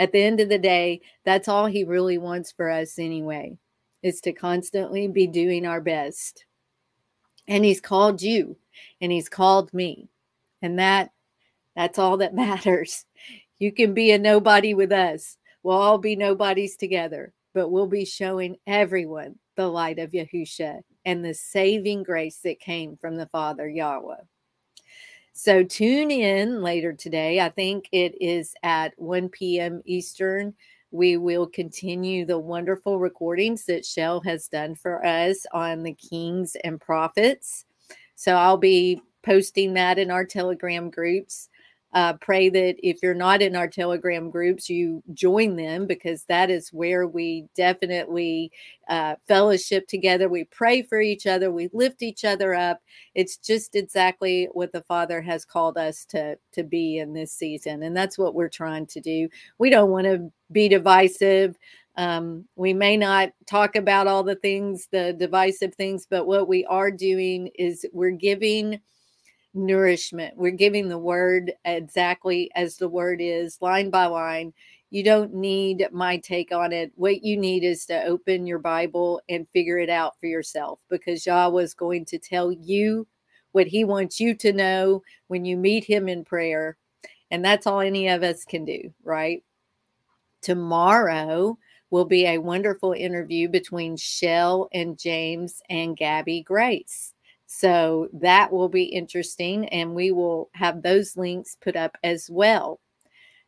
at 0.02 0.12
the 0.12 0.24
end 0.24 0.40
of 0.40 0.50
the 0.50 0.58
day, 0.58 1.00
that's 1.26 1.48
all 1.48 1.68
he 1.68 1.84
really 1.84 2.18
wants 2.18 2.52
for 2.52 2.72
us 2.72 2.98
anyway, 2.98 3.56
is 4.02 4.20
to 4.22 4.34
constantly 4.34 5.08
be 5.08 5.28
doing 5.28 5.64
our 5.64 5.80
best. 5.80 6.44
And 7.48 7.64
he's 7.64 7.80
called 7.80 8.20
you 8.20 8.58
and 9.00 9.12
he's 9.12 9.30
called 9.30 9.72
me. 9.76 10.10
And 10.64 10.80
that 10.80 11.12
that's 11.76 12.00
all 12.00 12.18
that 12.18 12.34
matters. 12.48 13.06
You 13.60 13.72
can 13.72 13.94
be 13.94 14.12
a 14.12 14.18
nobody 14.18 14.74
with 14.74 14.92
us. 14.92 15.38
We'll 15.62 15.78
all 15.78 16.00
be 16.00 16.16
nobodies 16.16 16.78
together, 16.78 17.32
but 17.54 17.70
we'll 17.70 17.86
be 17.86 18.06
showing 18.06 18.58
everyone 18.66 19.36
the 19.56 19.68
light 19.68 20.00
of 20.00 20.14
Yahusha 20.14 20.82
and 21.06 21.24
the 21.24 21.36
saving 21.36 22.02
grace 22.02 22.40
that 22.44 22.60
came 22.60 22.98
from 22.98 23.18
the 23.18 23.28
Father 23.28 23.70
Yahweh. 23.70 24.24
So 25.34 25.64
tune 25.64 26.12
in 26.12 26.62
later 26.62 26.94
today. 26.94 27.40
I 27.40 27.50
think 27.50 27.88
it 27.92 28.16
is 28.22 28.54
at 28.64 28.94
1 28.98 29.30
p.m. 29.30 29.82
Eastern. 29.86 30.54
We 30.92 31.18
will 31.18 31.48
continue 31.48 32.26
the 32.26 32.38
wonderful 32.38 33.00
recordings 33.00 33.66
that 33.66 33.86
Shell 33.86 34.22
has 34.22 34.48
done 34.48 34.76
for 34.76 35.06
us 35.06 35.46
on 35.54 35.84
the 35.84 35.94
kings 35.94 36.58
and 36.64 36.80
prophets. 36.80 37.66
So 38.16 38.36
I'll 38.36 38.58
be 38.58 39.02
posting 39.24 39.74
that 39.76 39.98
in 39.98 40.12
our 40.12 40.26
Telegram 40.26 40.90
groups 40.90 41.50
uh, 41.94 42.14
pray 42.14 42.50
that 42.50 42.76
if 42.82 43.00
you're 43.04 43.14
not 43.14 43.42
in 43.42 43.56
our 43.56 43.68
telegram 43.68 44.30
groups 44.30 44.70
you 44.70 45.04
join 45.14 45.56
them 45.56 45.86
because 45.88 46.24
that 46.26 46.50
is 46.50 46.70
where 46.70 47.08
we 47.08 47.46
definitely 47.56 48.52
uh, 48.90 49.16
fellowship 49.28 49.88
together. 49.88 50.28
We 50.28 50.44
pray 50.46 50.82
for 50.82 51.00
each 51.00 51.28
other. 51.28 51.52
We 51.52 51.70
lift 51.74 52.02
each 52.02 52.26
other 52.26 52.54
up. 52.54 52.80
It's 53.16 53.38
just 53.38 53.76
exactly 53.76 54.50
what 54.52 54.72
the 54.72 54.84
father 54.84 55.22
has 55.22 55.46
called 55.46 55.78
us 55.78 56.06
to 56.06 56.38
to 56.54 56.64
be 56.64 56.98
in 56.98 57.14
this 57.14 57.34
season 57.34 57.84
and 57.84 57.96
that's 57.96 58.18
what 58.18 58.36
we're 58.36 58.50
trying 58.50 58.86
to 58.88 59.02
do. 59.02 59.30
We 59.58 59.70
don't 59.70 59.92
want 59.92 60.06
to 60.06 60.32
be 60.52 60.68
divisive. 60.68 61.58
Um, 61.98 62.46
we 62.56 62.74
may 62.74 62.96
not 62.96 63.32
talk 63.48 63.76
about 63.76 64.08
all 64.08 64.24
the 64.24 64.36
things 64.36 64.88
the 64.92 65.14
divisive 65.14 65.76
things 65.76 66.08
but 66.10 66.26
what 66.26 66.48
we 66.48 66.66
are 66.66 66.90
doing 66.90 67.48
is 67.56 67.86
we're 67.92 68.12
giving 68.12 68.80
nourishment. 69.54 70.36
We're 70.38 70.52
giving 70.52 70.88
the 70.90 70.98
word 70.98 71.54
exactly 71.66 72.50
as 72.56 72.78
the 72.78 72.90
word 72.90 73.20
is, 73.22 73.58
line 73.62 73.90
by 73.90 74.06
line. 74.06 74.54
You 74.90 75.04
don't 75.04 75.34
need 75.34 75.88
my 75.92 76.18
take 76.18 76.52
on 76.52 76.74
it. 76.74 76.92
What 76.96 77.24
you 77.24 77.38
need 77.38 77.64
is 77.64 77.86
to 77.86 78.04
open 78.04 78.46
your 78.46 78.60
Bible 78.60 79.22
and 79.30 79.48
figure 79.54 79.78
it 79.78 79.90
out 79.90 80.20
for 80.20 80.26
yourself 80.26 80.80
because 80.90 81.26
Yahweh 81.26 81.64
is 81.64 81.74
going 81.74 82.06
to 82.06 82.20
tell 82.20 82.52
you 82.52 83.08
what 83.54 83.68
he 83.68 83.84
wants 83.84 84.20
you 84.20 84.36
to 84.36 84.54
know 84.54 85.02
when 85.28 85.46
you 85.46 85.58
meet 85.58 85.86
him 85.86 86.08
in 86.08 86.24
prayer. 86.26 86.78
And 87.30 87.44
that's 87.44 87.68
all 87.68 87.80
any 87.80 88.10
of 88.10 88.24
us 88.24 88.44
can 88.44 88.66
do, 88.66 88.94
right? 89.04 89.44
Tomorrow 90.42 91.58
will 91.90 92.06
be 92.06 92.26
a 92.26 92.38
wonderful 92.38 92.94
interview 92.94 93.48
between 93.48 93.96
Shell 93.98 94.70
and 94.74 94.98
James 94.98 95.62
and 95.70 95.96
Gabby 95.96 96.42
Grace. 96.42 97.11
So 97.54 98.08
that 98.14 98.54
will 98.54 98.70
be 98.70 98.86
interesting, 98.86 99.68
and 99.68 99.94
we 99.94 100.10
will 100.10 100.50
have 100.54 100.82
those 100.82 101.18
links 101.18 101.58
put 101.60 101.76
up 101.76 101.98
as 102.02 102.30
well. 102.32 102.80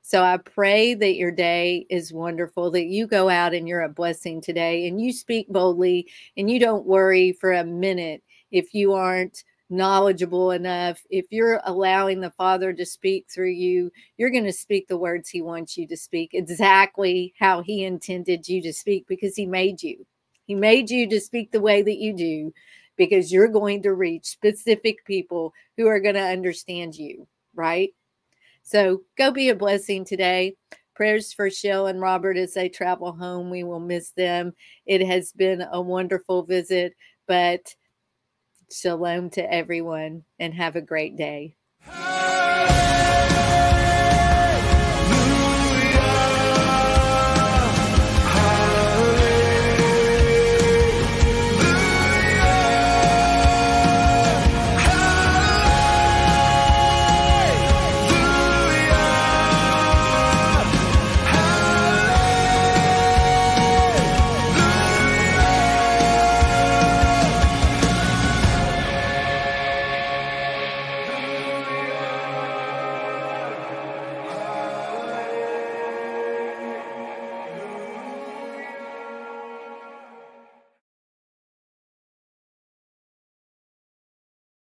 So 0.01 0.21
I 0.21 0.35
pray 0.35 0.93
that 0.93 1.15
your 1.15 1.31
day 1.31 1.85
is 1.89 2.11
wonderful, 2.11 2.69
that 2.71 2.87
you 2.87 3.07
go 3.07 3.29
out 3.29 3.53
and 3.53 3.65
you're 3.65 3.81
a 3.81 3.87
blessing 3.87 4.41
today, 4.41 4.89
and 4.89 4.99
you 4.99 5.13
speak 5.13 5.47
boldly, 5.47 6.11
and 6.35 6.51
you 6.51 6.59
don't 6.59 6.85
worry 6.85 7.31
for 7.31 7.53
a 7.53 7.63
minute 7.63 8.21
if 8.51 8.73
you 8.73 8.91
aren't 8.91 9.45
knowledgeable 9.69 10.51
enough. 10.51 11.01
If 11.09 11.27
you're 11.29 11.61
allowing 11.63 12.19
the 12.19 12.31
Father 12.31 12.73
to 12.73 12.85
speak 12.85 13.27
through 13.29 13.51
you, 13.51 13.89
you're 14.17 14.31
going 14.31 14.43
to 14.43 14.51
speak 14.51 14.89
the 14.89 14.97
words 14.97 15.29
He 15.29 15.41
wants 15.41 15.77
you 15.77 15.87
to 15.87 15.95
speak, 15.95 16.31
exactly 16.33 17.33
how 17.39 17.61
He 17.61 17.85
intended 17.85 18.49
you 18.49 18.61
to 18.63 18.73
speak, 18.73 19.07
because 19.07 19.37
He 19.37 19.45
made 19.45 19.81
you. 19.81 20.05
He 20.45 20.55
made 20.55 20.91
you 20.91 21.07
to 21.07 21.21
speak 21.21 21.53
the 21.53 21.61
way 21.61 21.81
that 21.81 21.99
you 21.99 22.11
do 22.13 22.53
because 22.97 23.31
you're 23.31 23.47
going 23.47 23.81
to 23.83 23.93
reach 23.93 24.25
specific 24.25 25.05
people 25.05 25.53
who 25.77 25.87
are 25.87 25.99
going 25.99 26.15
to 26.15 26.21
understand 26.21 26.95
you, 26.95 27.27
right? 27.55 27.93
So 28.63 29.01
go 29.17 29.31
be 29.31 29.49
a 29.49 29.55
blessing 29.55 30.05
today. 30.05 30.55
Prayers 30.95 31.33
for 31.33 31.49
Shell 31.49 31.87
and 31.87 31.99
Robert 31.99 32.37
as 32.37 32.53
they 32.53 32.69
travel 32.69 33.11
home. 33.11 33.49
We 33.49 33.63
will 33.63 33.79
miss 33.79 34.11
them. 34.11 34.53
It 34.85 35.05
has 35.05 35.31
been 35.31 35.65
a 35.71 35.81
wonderful 35.81 36.43
visit, 36.43 36.93
but 37.27 37.73
shalom 38.71 39.29
to 39.31 39.53
everyone 39.53 40.23
and 40.39 40.53
have 40.53 40.75
a 40.75 40.81
great 40.81 41.17
day. 41.17 41.55